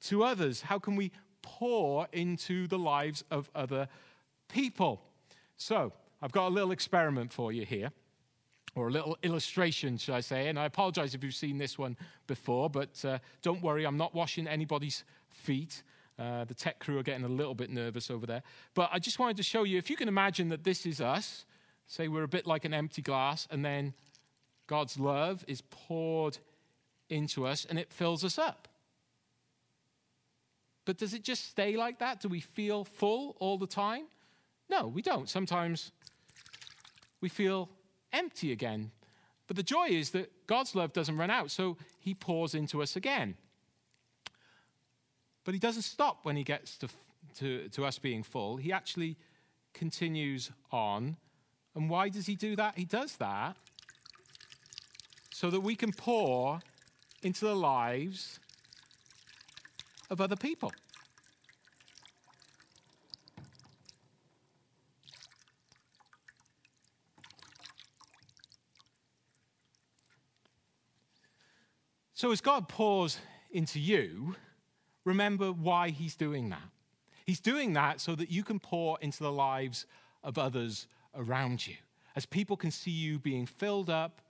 to 0.01 0.23
others? 0.23 0.61
How 0.61 0.79
can 0.79 0.95
we 0.95 1.11
pour 1.45 2.07
into 2.11 2.67
the 2.67 2.79
lives 2.79 3.23
of 3.29 3.49
other 3.53 3.87
people? 4.49 5.01
So, 5.55 5.93
I've 6.21 6.31
got 6.31 6.47
a 6.47 6.53
little 6.53 6.71
experiment 6.71 7.31
for 7.31 7.51
you 7.51 7.65
here, 7.65 7.91
or 8.75 8.87
a 8.87 8.91
little 8.91 9.15
illustration, 9.21 9.97
should 9.97 10.15
I 10.15 10.21
say. 10.21 10.47
And 10.47 10.57
I 10.57 10.65
apologize 10.65 11.13
if 11.13 11.23
you've 11.23 11.35
seen 11.35 11.59
this 11.59 11.77
one 11.77 11.95
before, 12.25 12.69
but 12.69 13.03
uh, 13.05 13.19
don't 13.43 13.61
worry, 13.61 13.85
I'm 13.85 13.97
not 13.97 14.15
washing 14.15 14.47
anybody's 14.47 15.03
feet. 15.29 15.83
Uh, 16.17 16.45
the 16.45 16.55
tech 16.55 16.79
crew 16.79 16.97
are 16.97 17.03
getting 17.03 17.25
a 17.25 17.29
little 17.29 17.53
bit 17.53 17.69
nervous 17.69 18.09
over 18.09 18.25
there. 18.25 18.41
But 18.73 18.89
I 18.91 18.99
just 18.99 19.19
wanted 19.19 19.37
to 19.37 19.43
show 19.43 19.63
you 19.63 19.77
if 19.77 19.89
you 19.89 19.95
can 19.95 20.07
imagine 20.07 20.49
that 20.49 20.63
this 20.63 20.85
is 20.85 20.99
us, 20.99 21.45
say 21.87 22.07
we're 22.07 22.23
a 22.23 22.27
bit 22.27 22.47
like 22.47 22.65
an 22.65 22.73
empty 22.73 23.01
glass, 23.01 23.47
and 23.51 23.63
then 23.63 23.93
God's 24.65 24.97
love 24.97 25.45
is 25.47 25.61
poured 25.69 26.39
into 27.09 27.45
us 27.45 27.65
and 27.69 27.77
it 27.77 27.91
fills 27.91 28.23
us 28.23 28.39
up. 28.39 28.67
But 30.85 30.97
does 30.97 31.13
it 31.13 31.23
just 31.23 31.49
stay 31.49 31.75
like 31.75 31.99
that? 31.99 32.21
Do 32.21 32.29
we 32.29 32.39
feel 32.39 32.83
full 32.83 33.35
all 33.39 33.57
the 33.57 33.67
time? 33.67 34.05
No, 34.69 34.87
we 34.87 35.01
don't. 35.01 35.27
Sometimes 35.27 35.91
we 37.21 37.29
feel 37.29 37.69
empty 38.13 38.51
again. 38.51 38.91
But 39.47 39.57
the 39.57 39.63
joy 39.63 39.87
is 39.89 40.11
that 40.11 40.31
God's 40.47 40.75
love 40.75 40.93
doesn't 40.93 41.17
run 41.17 41.29
out, 41.29 41.51
so 41.51 41.77
He 41.99 42.13
pours 42.13 42.55
into 42.55 42.81
us 42.81 42.95
again. 42.95 43.35
But 45.43 45.53
He 45.53 45.59
doesn't 45.59 45.83
stop 45.83 46.19
when 46.23 46.35
He 46.35 46.43
gets 46.43 46.77
to, 46.77 46.87
to, 47.39 47.69
to 47.69 47.85
us 47.85 47.99
being 47.99 48.23
full. 48.23 48.57
He 48.57 48.71
actually 48.71 49.17
continues 49.73 50.51
on. 50.71 51.17
And 51.75 51.89
why 51.89 52.09
does 52.09 52.25
He 52.25 52.35
do 52.35 52.55
that? 52.55 52.77
He 52.77 52.85
does 52.85 53.17
that 53.17 53.55
so 55.31 55.49
that 55.49 55.59
we 55.59 55.75
can 55.75 55.91
pour 55.91 56.61
into 57.21 57.45
the 57.45 57.55
lives 57.55 58.39
of 60.09 60.21
other 60.21 60.35
people. 60.35 60.71
So, 72.13 72.31
as 72.31 72.39
God 72.39 72.69
pours 72.69 73.19
into 73.51 73.79
you, 73.79 74.35
remember 75.03 75.51
why 75.51 75.89
He's 75.89 76.15
doing 76.15 76.49
that. 76.49 76.61
He's 77.25 77.39
doing 77.39 77.73
that 77.73 77.99
so 77.99 78.15
that 78.15 78.31
you 78.31 78.43
can 78.43 78.59
pour 78.59 78.97
into 79.01 79.21
the 79.21 79.31
lives 79.31 79.85
of 80.23 80.37
others 80.37 80.87
around 81.13 81.67
you. 81.67 81.75
As 82.15 82.25
people 82.25 82.55
can 82.55 82.71
see 82.71 82.91
you 82.91 83.19
being 83.19 83.45
filled 83.45 83.89
up 83.89 84.21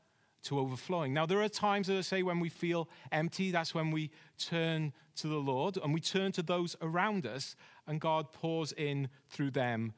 to 0.46 0.60
overflowing. 0.60 1.14
Now, 1.14 1.26
there 1.26 1.42
are 1.42 1.50
times, 1.50 1.90
as 1.90 1.98
I 1.98 2.02
say, 2.02 2.24
when 2.24 2.40
we 2.40 2.50
feel 2.50 2.88
empty. 3.12 3.52
That's 3.52 3.76
when 3.76 3.92
we 3.92 4.12
turn 4.38 4.94
to 5.18 5.28
the 5.28 5.36
Lord 5.36 5.78
and 5.78 5.94
we 5.94 6.00
turn 6.00 6.32
to 6.34 6.42
those 6.42 6.76
around 6.82 7.26
us, 7.26 7.56
and 7.88 8.02
God 8.02 8.32
pours 8.32 8.72
in 8.72 9.10
through 9.30 9.52
them 9.52 9.94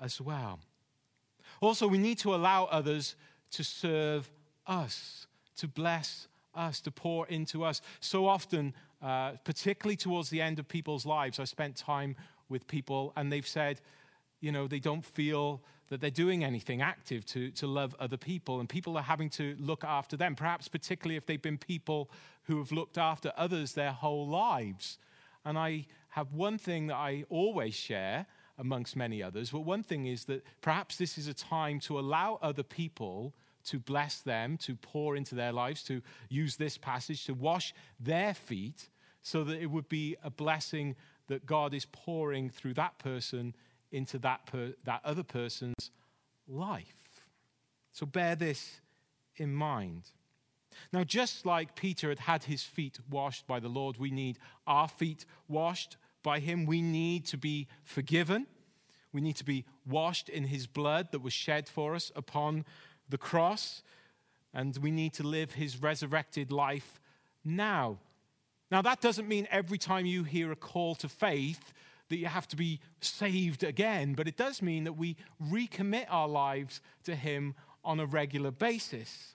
as 0.00 0.20
well. 0.20 0.60
Also, 1.60 1.86
we 1.86 1.98
need 1.98 2.18
to 2.18 2.34
allow 2.34 2.64
others 2.64 3.16
to 3.52 3.64
serve 3.64 4.30
us, 4.66 5.26
to 5.56 5.68
bless 5.68 6.28
us, 6.54 6.80
to 6.80 6.90
pour 6.90 7.26
into 7.28 7.64
us. 7.64 7.80
So 8.00 8.26
often, 8.26 8.74
uh, 9.02 9.32
particularly 9.44 9.96
towards 9.96 10.30
the 10.30 10.40
end 10.40 10.58
of 10.58 10.68
people's 10.68 11.06
lives, 11.06 11.38
I 11.38 11.44
spent 11.44 11.76
time 11.76 12.16
with 12.48 12.66
people 12.66 13.12
and 13.16 13.32
they've 13.32 13.46
said, 13.46 13.80
you 14.40 14.52
know, 14.52 14.66
they 14.66 14.78
don't 14.78 15.04
feel 15.04 15.62
that 15.88 16.00
they're 16.00 16.10
doing 16.10 16.42
anything 16.42 16.82
active 16.82 17.24
to, 17.26 17.50
to 17.52 17.66
love 17.66 17.94
other 18.00 18.16
people, 18.16 18.60
and 18.60 18.68
people 18.68 18.96
are 18.96 19.02
having 19.02 19.30
to 19.30 19.56
look 19.58 19.84
after 19.84 20.16
them, 20.16 20.34
perhaps 20.34 20.68
particularly 20.68 21.16
if 21.16 21.26
they've 21.26 21.40
been 21.40 21.58
people 21.58 22.10
who 22.44 22.58
have 22.58 22.72
looked 22.72 22.98
after 22.98 23.32
others 23.36 23.72
their 23.72 23.92
whole 23.92 24.26
lives. 24.26 24.98
And 25.44 25.56
I 25.56 25.86
have 26.10 26.32
one 26.32 26.58
thing 26.58 26.88
that 26.88 26.96
I 26.96 27.24
always 27.28 27.74
share 27.74 28.26
amongst 28.58 28.96
many 28.96 29.22
others, 29.22 29.50
but 29.50 29.60
one 29.60 29.82
thing 29.82 30.06
is 30.06 30.24
that 30.24 30.44
perhaps 30.60 30.96
this 30.96 31.18
is 31.18 31.28
a 31.28 31.34
time 31.34 31.78
to 31.80 31.98
allow 31.98 32.38
other 32.42 32.62
people 32.62 33.34
to 33.66 33.78
bless 33.78 34.20
them, 34.20 34.56
to 34.56 34.76
pour 34.76 35.16
into 35.16 35.34
their 35.34 35.52
lives, 35.52 35.82
to 35.84 36.00
use 36.28 36.56
this 36.56 36.78
passage 36.78 37.24
to 37.26 37.34
wash 37.34 37.74
their 38.00 38.32
feet 38.32 38.88
so 39.22 39.44
that 39.44 39.60
it 39.60 39.66
would 39.66 39.88
be 39.88 40.16
a 40.22 40.30
blessing 40.30 40.94
that 41.26 41.46
God 41.46 41.74
is 41.74 41.84
pouring 41.84 42.48
through 42.48 42.74
that 42.74 42.98
person 42.98 43.54
into 43.92 44.18
that, 44.18 44.46
per, 44.46 44.74
that 44.84 45.00
other 45.04 45.22
person's 45.22 45.90
life. 46.48 46.94
So 47.92 48.06
bear 48.06 48.36
this 48.36 48.80
in 49.36 49.54
mind. 49.54 50.10
Now, 50.92 51.04
just 51.04 51.46
like 51.46 51.74
Peter 51.74 52.08
had 52.10 52.18
had 52.18 52.44
his 52.44 52.62
feet 52.62 52.98
washed 53.10 53.46
by 53.46 53.60
the 53.60 53.68
Lord, 53.68 53.96
we 53.96 54.10
need 54.10 54.38
our 54.66 54.88
feet 54.88 55.24
washed 55.48 55.96
by 56.22 56.38
him. 56.40 56.66
We 56.66 56.82
need 56.82 57.24
to 57.26 57.38
be 57.38 57.68
forgiven. 57.82 58.46
We 59.12 59.20
need 59.20 59.36
to 59.36 59.44
be 59.44 59.64
washed 59.86 60.28
in 60.28 60.44
his 60.44 60.66
blood 60.66 61.12
that 61.12 61.22
was 61.22 61.32
shed 61.32 61.68
for 61.68 61.94
us 61.94 62.12
upon 62.14 62.64
the 63.08 63.18
cross. 63.18 63.82
And 64.52 64.76
we 64.78 64.90
need 64.90 65.14
to 65.14 65.22
live 65.22 65.52
his 65.52 65.80
resurrected 65.80 66.52
life 66.52 67.00
now. 67.44 67.98
Now, 68.70 68.82
that 68.82 69.00
doesn't 69.00 69.28
mean 69.28 69.46
every 69.50 69.78
time 69.78 70.06
you 70.06 70.24
hear 70.24 70.50
a 70.50 70.56
call 70.56 70.96
to 70.96 71.08
faith 71.08 71.72
that 72.08 72.18
you 72.18 72.26
have 72.26 72.48
to 72.48 72.56
be 72.56 72.80
saved 73.00 73.64
again, 73.64 74.14
but 74.14 74.28
it 74.28 74.36
does 74.36 74.62
mean 74.62 74.84
that 74.84 74.94
we 74.94 75.16
recommit 75.50 76.06
our 76.08 76.28
lives 76.28 76.80
to 77.04 77.14
Him 77.14 77.54
on 77.84 78.00
a 78.00 78.06
regular 78.06 78.50
basis. 78.50 79.34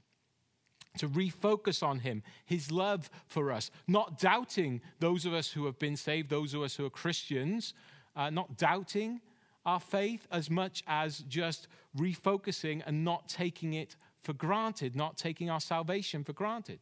To 0.97 1.07
refocus 1.07 1.81
on 1.81 1.99
Him, 1.99 2.21
His 2.45 2.69
love 2.69 3.09
for 3.27 3.51
us, 3.51 3.71
not 3.87 4.19
doubting 4.19 4.81
those 4.99 5.25
of 5.25 5.33
us 5.33 5.51
who 5.51 5.65
have 5.65 5.79
been 5.79 5.95
saved, 5.95 6.29
those 6.29 6.53
of 6.53 6.61
us 6.61 6.75
who 6.75 6.85
are 6.85 6.89
Christians, 6.89 7.73
uh, 8.15 8.29
not 8.29 8.57
doubting 8.57 9.21
our 9.65 9.79
faith 9.79 10.27
as 10.31 10.49
much 10.49 10.83
as 10.87 11.19
just 11.29 11.67
refocusing 11.97 12.81
and 12.85 13.05
not 13.05 13.29
taking 13.29 13.73
it 13.73 13.95
for 14.23 14.33
granted, 14.33 14.95
not 14.95 15.17
taking 15.17 15.49
our 15.49 15.61
salvation 15.61 16.23
for 16.23 16.33
granted. 16.33 16.79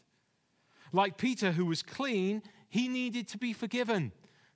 Like 0.91 1.17
Peter, 1.17 1.51
who 1.51 1.65
was 1.65 1.83
clean, 1.83 2.41
he 2.67 2.87
needed 2.87 3.27
to 3.29 3.37
be 3.37 3.53
forgiven 3.53 4.11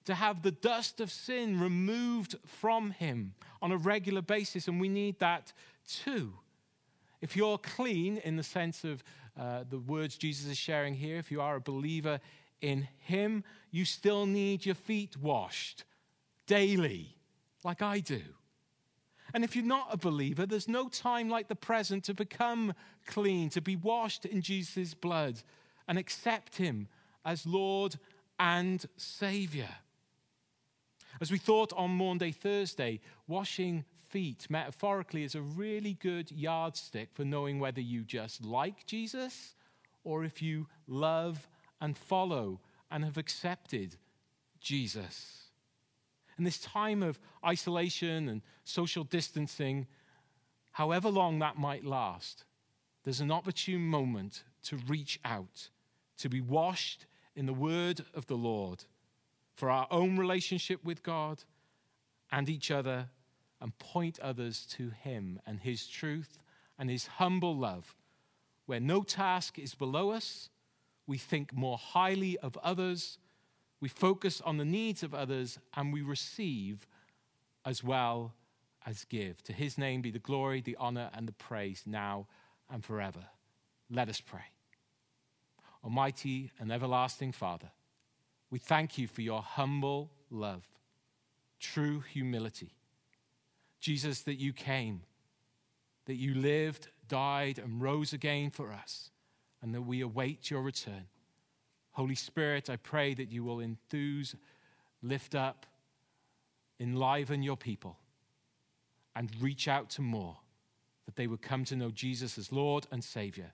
to 0.05 0.13
have 0.13 0.41
the 0.41 0.51
dust 0.51 0.99
of 0.99 1.11
sin 1.11 1.59
removed 1.59 2.35
from 2.45 2.91
him 2.91 3.33
on 3.61 3.71
a 3.71 3.77
regular 3.77 4.21
basis, 4.21 4.67
and 4.67 4.79
we 4.79 4.89
need 4.89 5.19
that 5.19 5.53
too. 5.87 6.33
If 7.21 7.37
you're 7.37 7.57
clean 7.57 8.17
in 8.17 8.35
the 8.35 8.43
sense 8.43 8.83
of 8.83 9.03
uh, 9.39 9.63
the 9.69 9.79
words 9.79 10.17
Jesus 10.17 10.51
is 10.51 10.57
sharing 10.57 10.93
here, 10.93 11.17
if 11.17 11.31
you 11.31 11.41
are 11.41 11.55
a 11.55 11.61
believer 11.61 12.19
in 12.61 12.87
him, 12.99 13.43
you 13.71 13.85
still 13.85 14.25
need 14.25 14.65
your 14.65 14.75
feet 14.75 15.17
washed 15.17 15.85
daily, 16.47 17.15
like 17.63 17.81
I 17.81 17.99
do. 17.99 18.21
And 19.33 19.43
if 19.43 19.55
you're 19.55 19.65
not 19.65 19.87
a 19.89 19.97
believer, 19.97 20.45
there's 20.45 20.67
no 20.67 20.89
time 20.89 21.29
like 21.29 21.47
the 21.47 21.55
present 21.55 22.03
to 22.05 22.13
become 22.13 22.73
clean, 23.07 23.49
to 23.49 23.61
be 23.61 23.75
washed 23.75 24.25
in 24.25 24.41
Jesus' 24.41 24.93
blood 24.93 25.41
and 25.87 25.97
accept 25.97 26.57
him 26.57 26.87
as 27.25 27.45
Lord 27.45 27.95
and 28.39 28.85
Savior. 28.97 29.69
As 31.22 31.32
we 31.32 31.38
thought 31.38 31.72
on 31.74 31.91
Maundy 31.91 32.32
Thursday, 32.32 32.99
washing 33.28 33.86
feet 34.09 34.47
metaphorically 34.49 35.24
is 35.24 35.36
a 35.36 35.41
really 35.41 35.93
good 35.93 36.32
yardstick 36.32 37.09
for 37.14 37.26
knowing 37.26 37.59
whether 37.59 37.82
you 37.82 38.03
just 38.03 38.43
like 38.43 38.86
Jesus 38.86 39.55
or 40.03 40.24
if 40.24 40.41
you 40.41 40.68
love 40.88 41.47
and 41.82 41.97
follow 41.97 42.59
and 42.91 43.03
have 43.03 43.18
accepted 43.18 43.95
Jesus. 44.59 45.49
In 46.38 46.43
this 46.43 46.59
time 46.59 47.03
of 47.03 47.20
isolation 47.45 48.30
and 48.30 48.41
social 48.64 49.03
distancing, 49.03 49.88
however 50.72 51.09
long 51.09 51.39
that 51.39 51.57
might 51.57 51.86
last, 51.86 52.45
there's 53.03 53.22
an 53.22 53.32
opportune 53.32 53.82
moment 53.82 54.43
to 54.64 54.78
reach 54.88 55.20
out, 55.24 55.70
to 56.18 56.30
be 56.30 56.41
washed 56.41 57.05
in 57.36 57.45
the 57.45 57.53
word 57.53 58.05
of 58.14 58.28
the 58.28 58.38
Lord 58.38 58.86
for 59.55 59.69
our 59.69 59.87
own 59.91 60.17
relationship 60.17 60.83
with 60.83 61.03
God 61.03 61.43
and 62.31 62.49
each 62.49 62.71
other, 62.71 63.09
and 63.61 63.77
point 63.79 64.19
others 64.19 64.65
to 64.65 64.89
Him 64.89 65.39
and 65.45 65.59
His 65.59 65.87
truth 65.87 66.37
and 66.77 66.89
His 66.89 67.07
humble 67.07 67.55
love, 67.55 67.95
where 68.65 68.79
no 68.79 69.03
task 69.03 69.57
is 69.57 69.73
below 69.73 70.11
us. 70.11 70.49
We 71.07 71.17
think 71.17 71.53
more 71.53 71.77
highly 71.77 72.37
of 72.39 72.57
others, 72.63 73.17
we 73.79 73.89
focus 73.89 74.41
on 74.41 74.57
the 74.57 74.65
needs 74.65 75.03
of 75.03 75.13
others, 75.13 75.59
and 75.75 75.93
we 75.93 76.01
receive 76.01 76.87
as 77.65 77.83
well 77.83 78.33
as 78.85 79.05
give. 79.05 79.41
To 79.43 79.53
His 79.53 79.77
name 79.77 80.01
be 80.01 80.11
the 80.11 80.19
glory, 80.19 80.61
the 80.61 80.77
honor, 80.79 81.09
and 81.13 81.27
the 81.27 81.33
praise 81.33 81.83
now 81.85 82.27
and 82.69 82.83
forever. 82.83 83.25
Let 83.89 84.09
us 84.09 84.19
pray. 84.19 84.51
Almighty 85.83 86.51
and 86.59 86.71
everlasting 86.71 87.33
Father, 87.33 87.71
we 88.53 88.59
thank 88.59 88.99
you 88.99 89.07
for 89.07 89.23
your 89.23 89.41
humble 89.41 90.11
love, 90.29 90.63
true 91.59 92.01
humility. 92.01 92.75
Jesus, 93.79 94.21
that 94.21 94.35
you 94.35 94.53
came, 94.53 95.01
that 96.05 96.17
you 96.17 96.35
lived, 96.35 96.89
died, 97.07 97.57
and 97.57 97.81
rose 97.81 98.13
again 98.13 98.51
for 98.51 98.71
us, 98.71 99.09
and 99.63 99.73
that 99.73 99.81
we 99.81 100.01
await 100.01 100.51
your 100.51 100.61
return. 100.61 101.07
Holy 101.93 102.13
Spirit, 102.13 102.69
I 102.69 102.75
pray 102.75 103.15
that 103.15 103.31
you 103.31 103.43
will 103.43 103.59
enthuse, 103.59 104.35
lift 105.01 105.33
up, 105.33 105.65
enliven 106.79 107.41
your 107.41 107.57
people, 107.57 107.97
and 109.15 109.31
reach 109.41 109.67
out 109.67 109.89
to 109.89 110.03
more, 110.03 110.37
that 111.07 111.15
they 111.15 111.25
would 111.25 111.41
come 111.41 111.65
to 111.65 111.75
know 111.75 111.89
Jesus 111.89 112.37
as 112.37 112.51
Lord 112.51 112.85
and 112.91 113.03
Savior 113.03 113.51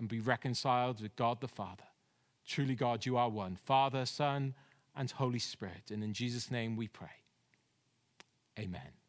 and 0.00 0.08
be 0.08 0.18
reconciled 0.18 1.00
with 1.00 1.14
God 1.14 1.40
the 1.40 1.46
Father. 1.46 1.84
Truly, 2.50 2.74
God, 2.74 3.06
you 3.06 3.16
are 3.16 3.28
one 3.28 3.54
Father, 3.54 4.04
Son, 4.04 4.54
and 4.96 5.08
Holy 5.08 5.38
Spirit. 5.38 5.92
And 5.92 6.02
in 6.02 6.12
Jesus' 6.12 6.50
name 6.50 6.74
we 6.74 6.88
pray. 6.88 7.06
Amen. 8.58 8.99